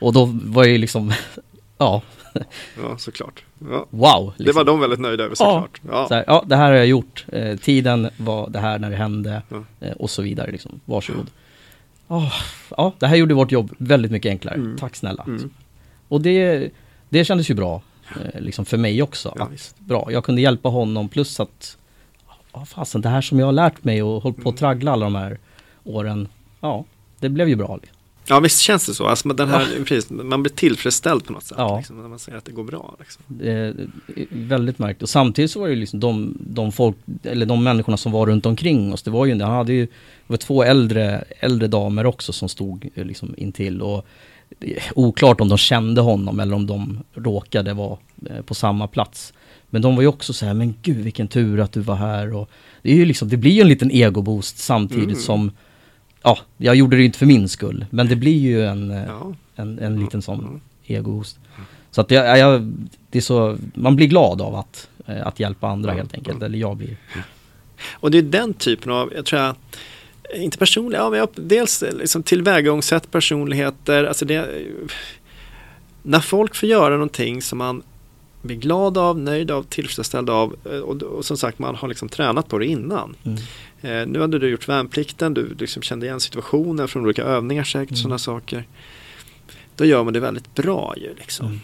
[0.00, 1.12] Och då var jag ju liksom,
[1.78, 2.02] ja,
[2.82, 3.44] ja såklart.
[3.70, 3.86] Ja.
[3.90, 4.32] wow.
[4.36, 4.60] Det Liksom.
[4.60, 5.80] var de väldigt nöjda över såklart.
[5.88, 6.08] Ja.
[6.08, 7.24] Så här, ja, det här har jag gjort.
[7.32, 9.42] Eh, tiden var det här när det hände.
[9.48, 9.62] Ja.
[9.80, 10.80] Eh, och så vidare liksom.
[10.84, 11.26] Varsågod.
[12.08, 12.32] Oh,
[12.76, 14.54] ja, det här gjorde vårt jobb väldigt mycket enklare.
[14.54, 14.76] Mm.
[14.78, 15.22] Tack snälla.
[15.26, 15.50] Mm.
[16.08, 16.70] Och det,
[17.08, 17.82] det kändes ju bra.
[18.10, 19.34] Eh, liksom för mig också.
[19.38, 19.48] Ja,
[19.78, 21.76] bra, jag kunde hjälpa honom plus att
[22.54, 24.54] Ja fasen, det här som jag har lärt mig och hållit på Mm.
[24.54, 25.38] att traggla alla de här
[25.84, 26.28] åren.
[26.60, 26.84] Ja,
[27.20, 27.78] det blev ju bra.
[28.26, 29.06] Ja visst känns det så.
[29.06, 29.84] Alltså, den här, ja.
[29.84, 31.58] precis, man blir tillfredsställd på något sätt.
[31.58, 31.76] Ja.
[31.76, 32.96] Liksom, när man ser att det går bra.
[32.98, 33.22] Liksom.
[33.28, 33.74] Det
[34.30, 35.02] väldigt märkligt.
[35.02, 38.46] Och samtidigt så var det liksom de, de, folk, eller de människorna som var runt
[38.46, 39.02] omkring oss.
[39.02, 39.90] Det var ju, han hade ju det
[40.26, 43.82] var två äldre, äldre damer också som stod liksom intill.
[43.82, 44.06] Och
[44.94, 47.98] oklart om de kände honom eller om de råkade vara
[48.30, 49.32] eh, på samma plats.
[49.70, 52.34] Men de var ju också så här, men gud vilken tur att du var här.
[52.34, 52.50] Och
[52.82, 55.20] det, är ju liksom, det blir ju en liten egoboost samtidigt mm.
[55.20, 55.50] som
[56.22, 59.34] ja, jag gjorde det inte för min skull, men det blir ju en, eh, ja.
[59.56, 60.60] en, en liten sån mm.
[60.86, 61.38] egoost.
[61.90, 62.72] Så att jag, jag,
[63.10, 65.96] det är så, man blir glad av att, eh, att hjälpa andra ja.
[65.96, 66.96] helt enkelt, eller jag blir.
[67.92, 69.56] Och det är den typen av, jag tror jag,
[70.34, 74.64] inte personliga, ja, men jag, dels liksom tillvägagångssätt, personligheter, alltså det,
[76.02, 77.82] när folk får göra någonting som man
[78.42, 82.08] blir glad av, nöjd av, tillfredsställd av eh, och, och som sagt man har liksom
[82.08, 83.16] tränat på det innan.
[83.24, 83.38] Mm.
[83.80, 87.90] Eh, nu hade du gjort värnplikten, du liksom kände igen situationen från olika övningar säkert,
[87.90, 87.96] mm.
[87.96, 88.66] sådana saker.
[89.76, 91.46] Då gör man det väldigt bra ju liksom.
[91.46, 91.60] Mm.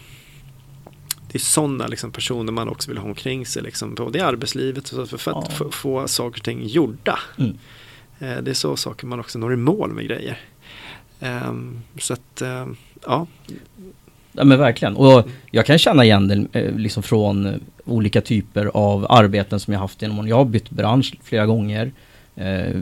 [1.31, 4.89] Det är sådana liksom, personer man också vill ha omkring sig, liksom, både i arbetslivet
[4.89, 5.55] och så, för att ja.
[5.55, 7.19] få, få saker och ting gjorda.
[7.37, 7.57] Mm.
[8.19, 10.37] Eh, det är så saker man också når i mål med grejer.
[11.19, 11.53] Eh,
[11.99, 12.65] så att, eh,
[13.05, 13.27] ja.
[14.31, 14.95] Ja men verkligen.
[14.95, 19.81] Och jag kan känna igen det eh, liksom från olika typer av arbeten som jag
[19.81, 20.27] haft åren.
[20.27, 21.91] Jag har bytt bransch flera gånger.
[22.35, 22.75] Eh,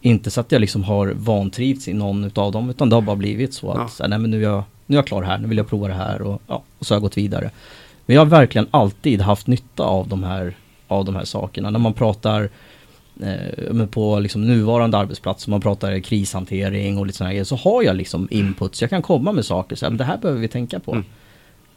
[0.00, 3.16] inte så att jag liksom har vantrivts i någon utav dem utan det har bara
[3.16, 3.88] blivit så att ja.
[3.88, 5.68] så här, nej, men nu, är jag, nu är jag klar här, nu vill jag
[5.68, 7.50] prova det här och, ja, och så har jag gått vidare.
[8.06, 10.54] Men jag har verkligen alltid haft nytta av de här,
[10.88, 11.70] av de här sakerna.
[11.70, 12.48] När man pratar
[13.22, 17.96] eh, på liksom nuvarande arbetsplats, man pratar krishantering och lite sådana grejer, så har jag
[17.96, 18.80] liksom inputs.
[18.80, 20.92] Jag kan komma med saker, så här, men det här behöver vi tänka på.
[20.92, 21.04] Mm.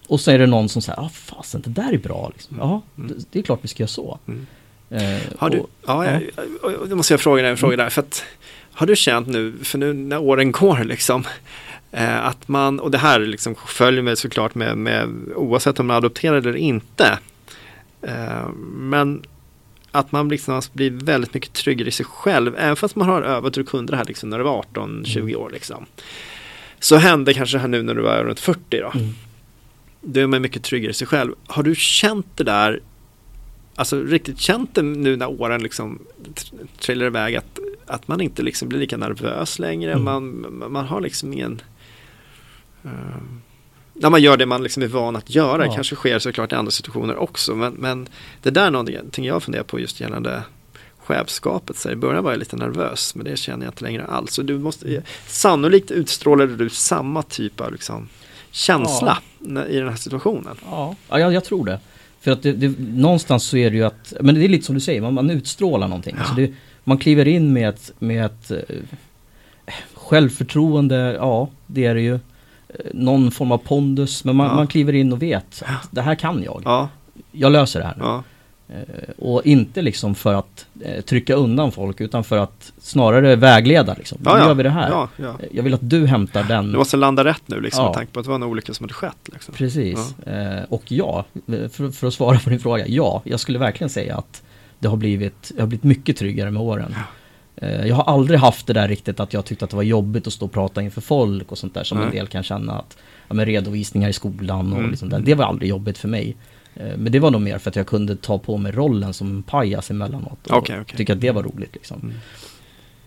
[0.07, 2.31] Och så är det någon som säger, ah, fasen det där är bra.
[2.33, 2.57] Liksom.
[2.59, 3.07] Ja, mm.
[3.07, 4.19] det, det, är klart vi ska göra så.
[4.27, 4.47] Mm.
[4.89, 6.19] Eh, har du, och, ja, ja.
[6.63, 7.89] Jag, jag måste jag fråga dig en fråga där.
[7.89, 8.23] För att,
[8.73, 11.23] har du känt nu, för nu när åren går liksom,
[11.91, 15.97] eh, att man, och det här liksom följer med såklart med, med oavsett om man
[15.97, 17.19] adopterar eller inte.
[18.01, 19.23] Eh, men
[19.91, 23.57] att man liksom blir väldigt mycket tryggare i sig själv, även fast man har övat
[23.57, 25.37] och kunde det här liksom när du var 18-20 mm.
[25.37, 25.49] år.
[25.49, 25.85] Liksom.
[26.79, 28.91] Så hände kanske det här nu när du var runt 40 då.
[28.95, 29.13] Mm.
[30.01, 31.35] Då är man mycket tryggare i sig själv.
[31.47, 32.79] Har du känt det där
[33.75, 35.99] alltså riktigt känt det nu när åren liksom
[36.79, 39.91] trillar iväg att, att man inte liksom blir lika nervös längre.
[39.91, 40.03] Mm.
[40.03, 41.61] Man, man har liksom ingen
[42.85, 42.91] uh,
[44.01, 45.65] när man gör det man liksom är van att göra.
[45.65, 45.69] Ja.
[45.69, 47.55] Det kanske sker såklart i andra situationer också.
[47.55, 48.07] Men, men
[48.41, 50.43] det där är någonting jag funderar på just gällande
[50.97, 51.77] chefskapet.
[51.77, 54.33] Så I början var jag lite nervös men det känner jag inte längre alls.
[54.33, 58.09] Så du måste, sannolikt utstrålade du samma typ av liksom,
[58.51, 59.65] känsla ja.
[59.65, 60.55] i den här situationen.
[60.65, 61.79] Ja, ja jag, jag tror det.
[62.21, 64.75] För att det, det, någonstans så är det ju att, men det är lite som
[64.75, 66.15] du säger, man, man utstrålar någonting.
[66.17, 66.21] Ja.
[66.21, 68.57] Alltså det, man kliver in med ett, med ett eh,
[69.93, 72.19] självförtroende, ja det är det ju.
[72.93, 74.55] Någon form av pondus, men man, ja.
[74.55, 76.61] man kliver in och vet att det här kan jag.
[76.65, 76.89] Ja.
[77.31, 78.23] Jag löser det här nu.
[78.71, 83.93] Eh, och inte liksom för att eh, trycka undan folk utan för att snarare vägleda
[83.97, 84.17] liksom.
[84.21, 84.89] Nu ja, gör vi det här.
[84.89, 85.35] Ja, ja.
[85.39, 86.71] Eh, jag vill att du hämtar den.
[86.71, 88.83] Du måste landa rätt nu liksom med tanke på att det var en olycka som
[88.83, 89.29] hade skett.
[89.33, 89.53] Liksom.
[89.53, 90.15] Precis.
[90.69, 92.87] och ja, för, för, att svara på din fråga.
[92.87, 94.41] Ja, jag skulle verkligen säga att
[94.79, 96.95] det har blivit, jag har blivit mycket tryggare med åren.
[97.61, 100.33] Jag har aldrig haft det där riktigt att jag tyckte att det var jobbigt att
[100.33, 102.07] stå och prata inför folk och sånt där som Nej.
[102.07, 102.97] en del kan känna att
[103.27, 104.91] ja, med redovisningar i skolan och mm.
[104.91, 105.19] liksom där.
[105.19, 106.35] Det var aldrig jobbigt för mig.
[106.75, 109.43] Eh, men det var nog mer för att jag kunde ta på mig rollen som
[109.43, 110.97] pajas emellanåt och okay, okay.
[110.97, 111.99] tycka att det var roligt liksom.
[112.03, 112.13] Mm.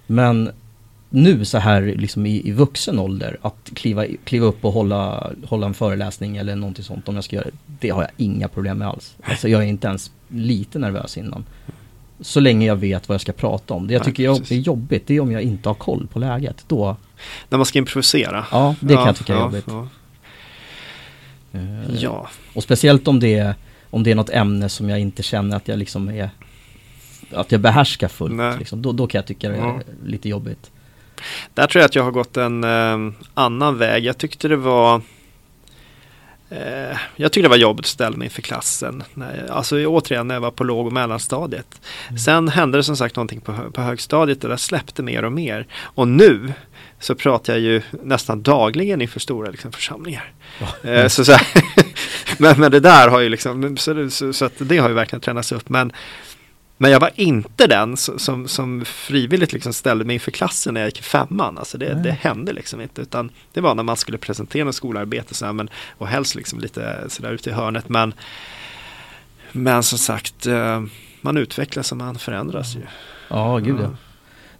[0.06, 0.50] Men
[1.10, 5.66] nu så här liksom i, i vuxen ålder, att kliva, kliva upp och hålla, hålla
[5.66, 8.78] en föreläsning eller någonting sånt om jag ska göra det, det har jag inga problem
[8.78, 9.16] med alls.
[9.22, 11.44] Alltså jag är inte ens lite nervös innan.
[12.20, 13.86] Så länge jag vet vad jag ska prata om.
[13.86, 16.18] Det jag Nej, tycker jag är jobbigt, det är om jag inte har koll på
[16.18, 16.64] läget.
[16.68, 16.96] Då...
[17.48, 18.46] När man ska improvisera?
[18.50, 19.64] Ja, det kan jag tycka är jobbigt.
[19.68, 19.88] Ja.
[21.52, 22.28] Eh, ja.
[22.54, 23.54] Och speciellt om det, är,
[23.90, 26.30] om det är något ämne som jag inte känner att jag liksom är
[27.32, 28.58] att jag behärskar fullt.
[28.58, 28.82] Liksom.
[28.82, 29.80] Då, då kan jag tycka det är ja.
[30.04, 30.70] lite jobbigt.
[31.54, 34.04] Där tror jag att jag har gått en eh, annan väg.
[34.04, 35.02] Jag tyckte det var
[36.50, 39.02] eh, jag tyckte det var jobbigt att ställa mig inför klassen.
[39.14, 41.80] När, alltså återigen när jag var på låg och mellanstadiet.
[42.08, 42.18] Mm.
[42.18, 45.66] Sen hände det som sagt någonting på, på högstadiet och det släppte mer och mer.
[45.80, 46.52] Och nu
[47.00, 50.32] så pratar jag ju nästan dagligen inför stora liksom, församlingar.
[50.82, 51.10] Mm.
[51.10, 51.36] så, så
[52.38, 55.20] men, men det där har ju liksom, så, så, så, att det har ju verkligen
[55.20, 55.68] tränats upp.
[55.68, 55.92] Men,
[56.76, 60.88] men jag var inte den som, som frivilligt liksom ställde mig inför klassen när jag
[60.88, 61.58] gick i femman.
[61.58, 63.02] Alltså det, det hände liksom inte.
[63.02, 65.68] Utan det var när man skulle presentera ett skolarbete så här, men,
[65.98, 67.88] och helst liksom lite sådär ute i hörnet.
[67.88, 68.14] Men,
[69.52, 70.82] men som sagt, eh,
[71.20, 72.80] man utvecklas och man förändras ju.
[73.28, 73.90] Ja, gud ja.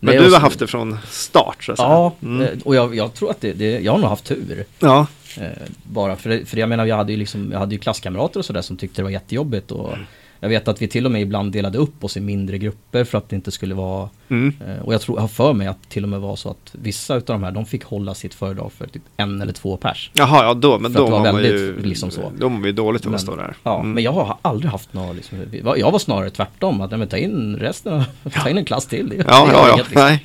[0.01, 1.79] Men Nej, du har haft det från start så att.
[1.79, 2.43] Ja, Mm.
[2.43, 4.65] eh, och jag, jag tror att det, det, jag har nog haft tur.
[4.79, 5.07] Ja.
[5.39, 5.49] Eh,
[5.83, 8.63] bara för, för jag menar jag hade ju liksom, jag hade ju klasskamrater och sådär
[8.63, 9.97] som tyckte det var jättejobbigt och
[10.45, 13.19] jag vet att vi till och med ibland delade upp oss i mindre grupper för
[13.19, 14.55] att det inte skulle vara Mm.
[14.69, 17.17] eh, och jag tror, har för mig att till och med var så att vissa
[17.17, 20.11] utav de här, de fick hålla sitt föredrag för typ en eller två pers.
[20.15, 22.33] Jaha, ja då, men För då var mår man ju, väldigt liksom så.
[22.39, 23.57] då mår man ju dåligt av att stå där.
[23.63, 23.93] Ja, Mm.
[23.93, 25.39] men jag har aldrig haft några liksom,
[25.77, 28.87] jag var snarare tvärtom, att nej, men ta in resten, av- ta in en klass
[28.87, 29.09] till.
[29.09, 29.73] Det, Ja, det ja, ja.
[29.75, 30.03] inget, liksom.
[30.03, 30.23] Nej.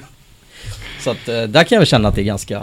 [1.00, 2.62] Så att eh, där kan jag väl känna att det är ganska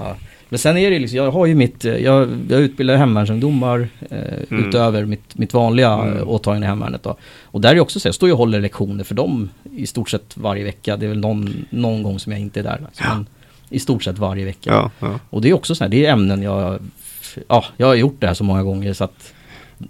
[0.50, 4.18] Men sen är det liksom, jag har ju mitt, eh, jag, jag utbildar hemvärnsungdomar eh,
[4.52, 4.66] Mm.
[4.70, 6.12] utöver mitt, mitt vanliga Mm.
[6.14, 6.28] mm.
[6.28, 7.18] åtagande i hemvärnet då.
[7.44, 9.88] Och där är det också så, jag står ju och håller lektioner för dem i
[9.88, 10.98] stort sett varje vecka.
[10.98, 12.78] Det är väl någon, någon gång som jag inte är där.
[12.88, 13.06] Liksom.
[13.10, 13.16] Ja.
[13.16, 13.26] Men
[13.70, 14.70] i stort sett varje vecka.
[14.74, 15.20] Ja, ja.
[15.30, 16.80] Och det är också så här, det är ämnen jag,
[17.48, 19.34] ja, jag har gjort det här så många gånger så att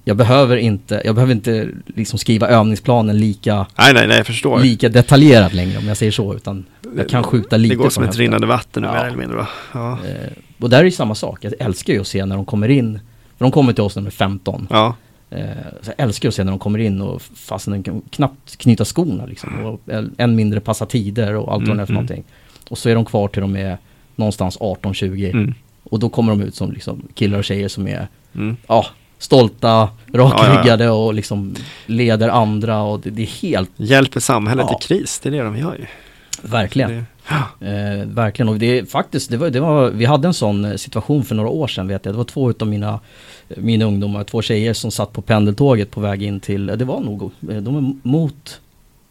[0.04, 4.60] jag behöver inte, jag behöver inte liksom skriva övningsplanen lika, Nej, nej, nej, jag förstår.
[4.60, 6.66] lika detaljerat längre om jag säger så, utan
[6.98, 8.94] jag kan skjuta lite det går som ett rinnande vatten Ja.
[8.94, 9.48] mer eller mindre va?
[9.74, 9.92] Ja.
[9.92, 12.70] Eh, och där är det samma sak, jag älskar ju att se när de kommer
[12.70, 13.00] in,
[13.38, 14.68] för de kommer till oss när de är 15.
[14.70, 14.96] Ja.
[15.30, 15.40] Eh,
[15.82, 18.86] så jag älskar att se när de kommer in och fastän de kan knappt knyta
[18.86, 19.66] skorna liksom.
[19.66, 19.82] Och
[20.18, 22.24] än mindre passa tider och allt vad det är för Mm, någonting.
[22.70, 23.78] Och så är de kvar till de är
[24.16, 25.30] någonstans 18-20.
[25.34, 25.54] Mm.
[25.84, 28.58] Och då kommer de ut som liksom killar och tjejer som är Mm.
[28.68, 28.86] ja,
[29.20, 31.56] stolta, rakryggade och liksom
[31.86, 34.78] leder andra och det, det är helt, Hjälper samhället Ja.
[34.82, 35.86] i kris, det är det de gör ju.
[36.42, 36.90] verkligen.
[36.90, 37.04] Det,
[37.60, 40.76] Eh, verkligen, och det är faktiskt, det var, det var, vi hade en sån eh,
[40.76, 42.14] situation för några år sedan vet jag.
[42.14, 43.00] Det var två utav mina,
[43.58, 47.00] mina ungdomar, två tjejer som satt på pendeltåget på väg in till, eh, det var
[47.00, 48.60] nog, eh, de var mot,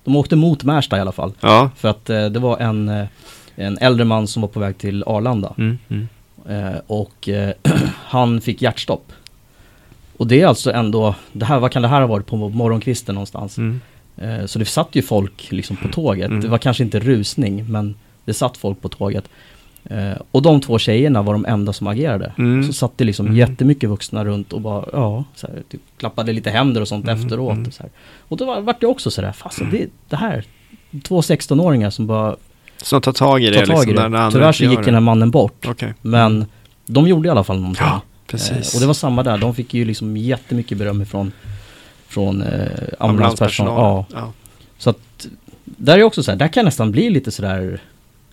[0.04, 1.32] de åkte mot Märsta i alla fall.
[1.40, 1.70] ja.
[1.76, 3.06] För att eh, det var en,
[3.56, 5.52] en äldre man som var på väg till Arlanda.
[5.58, 5.78] Mm.
[5.88, 6.08] Mm.
[6.48, 7.28] Eh, och
[8.04, 9.12] han fick hjärtstopp.
[10.18, 13.14] Och det är alltså ändå, det här, vad kan det här ha varit på morgonkvisten
[13.14, 13.58] någonstans?
[13.58, 13.80] Mm.
[14.16, 16.28] Eh, Så det satt ju folk liksom på tåget.
[16.28, 16.40] Mm.
[16.40, 17.94] Det var kanske inte rusning, men
[18.24, 19.24] det satt folk på tåget.
[19.84, 22.32] Eh, Och de två tjejerna var de enda som agerade.
[22.38, 22.64] Mm.
[22.66, 23.38] Så satt det liksom Mm.
[23.38, 27.20] jättemycket vuxna runt och bara, ja, så här, typ, klappade lite händer och sånt Mm,
[27.24, 27.52] efteråt.
[27.52, 27.66] mm.
[27.66, 27.90] Och, så här.
[28.28, 30.44] och då var, vart det också sådär, fasen det, det här,
[31.04, 32.36] två 16-åringar som bara
[32.82, 34.04] Som tar tag i det tar tag liksom, i det.
[34.04, 35.66] andra Tyvärr så gick den här mannen bort.
[35.68, 35.94] Okej.
[36.02, 36.46] Men
[36.86, 37.86] de gjorde i alla fall någonting.
[37.86, 38.72] Ja, precis.
[38.72, 41.32] Eh, och det var samma där, de fick ju liksom jättemycket beröm ifrån
[42.08, 42.68] från eh,
[42.98, 43.74] ambulanspersonal.
[43.80, 44.06] Ja.
[44.14, 44.32] Ja.
[44.78, 45.26] Så att
[45.64, 47.80] där är också så här, där kan jag nästan bli lite sådär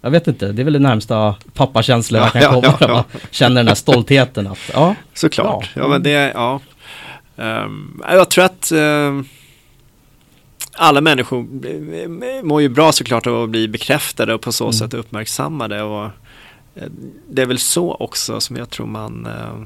[0.02, 2.78] Jag vet inte, det är väl det närmsta pappakänslan jag Ja, kan ja, komma.
[2.94, 3.20] ja, ja.
[3.32, 5.70] känner den här stoltheten att, ja, Såklart.
[5.76, 5.88] Ja, Ja.
[5.88, 6.60] men det, ja.
[7.38, 9.26] Ehm, jag tror att ehm,
[10.76, 11.46] alla människor
[12.44, 14.74] mår ju bra såklart av att bli bekräftade och på så Mm.
[14.74, 15.82] sätt uppmärksammade.
[15.84, 16.06] Och
[16.76, 16.88] eh,
[17.30, 19.66] det är väl så också som jag tror man eh,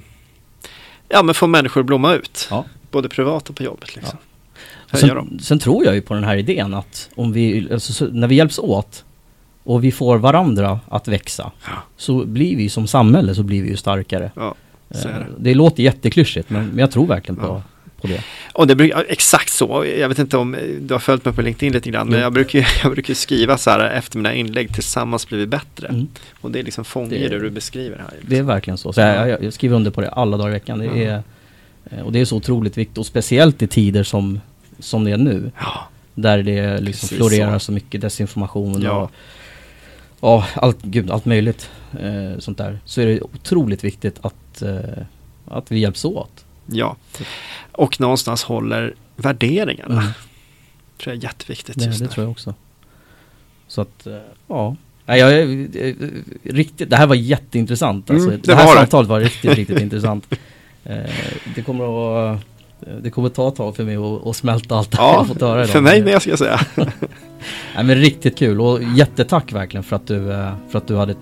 [1.09, 2.47] ja, men får människor att blomma ut.
[2.51, 2.65] Ja.
[2.91, 3.95] Både privat och på jobbet.
[3.95, 4.17] Liksom.
[4.89, 8.05] Höja Sen, sen tror jag ju på den här idén att om vi, alltså, så,
[8.07, 9.03] när vi hjälps åt
[9.63, 11.71] och vi får varandra att växa Ja.
[11.97, 14.31] så blir vi som samhälle så blir vi ju starkare.
[14.35, 14.55] Ja,
[14.89, 15.25] är Eh, det.
[15.37, 17.61] det låter jätteklyschigt men, men jag tror verkligen på, Ja.
[18.01, 18.23] På det.
[18.53, 19.85] Och det brukar, exakt så.
[19.99, 22.07] Jag vet inte om eh, du har följt mig på LinkedIn lite grann.
[22.07, 22.23] Men Jo.
[22.23, 24.73] jag brukar, jag brukar skriva så här efter mina inlägg.
[24.73, 25.87] Tillsammans blir vi bättre.
[25.87, 26.07] Mm.
[26.41, 28.13] Och det är liksom fångar Det- det du beskriver här.
[28.21, 28.93] Det är verkligen så.
[28.93, 30.79] så jag, jag, jag skriver under på det alla dagar i veckan.
[30.79, 31.23] Det är,
[31.91, 34.39] eh, och det är så otroligt viktigt och speciellt i tider som,
[34.79, 35.51] som det är nu.
[35.59, 35.87] Ja.
[36.15, 37.65] Där det liksom Precis florerar så.
[37.65, 37.71] så.
[37.71, 38.91] mycket desinformation Ja.
[39.01, 39.11] och
[40.21, 41.69] ja, allt, gud, allt möjligt
[41.99, 42.79] eh, sånt där.
[42.85, 44.79] Så är det otroligt viktigt att, eh,
[45.45, 46.45] att vi hjälps åt.
[46.67, 46.95] Ja,
[47.71, 50.01] och någonstans håller värderingarna.
[50.01, 50.13] Mm.
[50.97, 52.11] tror jag är jätteviktigt Det, just det nu.
[52.11, 52.53] tror jag också.
[53.67, 54.13] Så att, eh,
[54.47, 54.75] ja.
[55.05, 55.33] Nej, jag,
[55.89, 55.95] eh,
[56.43, 58.09] riktigt, det här var jätteintressant.
[58.09, 58.79] Alltså, Mm, det, det här var det.
[58.79, 60.33] samtalet var riktigt, riktigt intressant.
[60.83, 60.97] Eh,
[61.55, 62.39] det kommer att
[63.03, 65.25] det kommer ta ett tag för mig att, att smälta allt det jag Ja, har
[65.25, 65.69] fått höra idag.
[65.69, 66.59] för mig med ska jag säga.
[67.75, 70.17] Nej, men riktigt kul och jättetack verkligen för att du,
[70.69, 71.15] för att du hade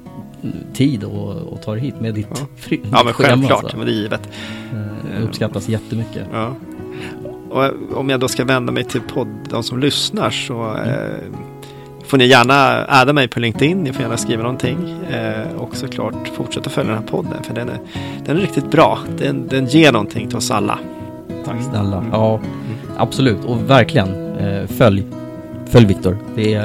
[0.74, 2.46] tid och, och ta dig hit med ditt, Ja.
[2.58, 3.78] fri, Ja, men självklart, alltså.
[3.78, 4.30] men det är givet.
[4.74, 6.28] Eh, Det uppskattas jättemycket.
[6.34, 6.56] Ja.
[7.50, 11.32] Och om jag då ska vända mig till podd, de som lyssnar så eh,
[12.06, 16.28] får ni gärna adda mig på LinkedIn, ni får gärna skriva någonting eh, och såklart
[16.28, 17.78] fortsätta följa den här podden för den är,
[18.26, 19.00] den är riktigt bra.
[19.18, 20.80] Den, den ger någonting till oss alla.
[21.46, 21.98] Tack snälla.
[21.98, 22.10] Mm.
[22.12, 22.40] Ja,
[22.98, 25.04] absolut och verkligen eh, följ,
[25.70, 26.18] följ Viktor.
[26.36, 26.56] Det,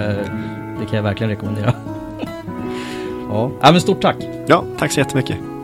[0.80, 1.72] det kan jag verkligen rekommendera.
[3.30, 3.50] Ja.
[3.60, 4.16] ja, men stort tack.
[4.46, 5.59] Ja, tack så jättemycket.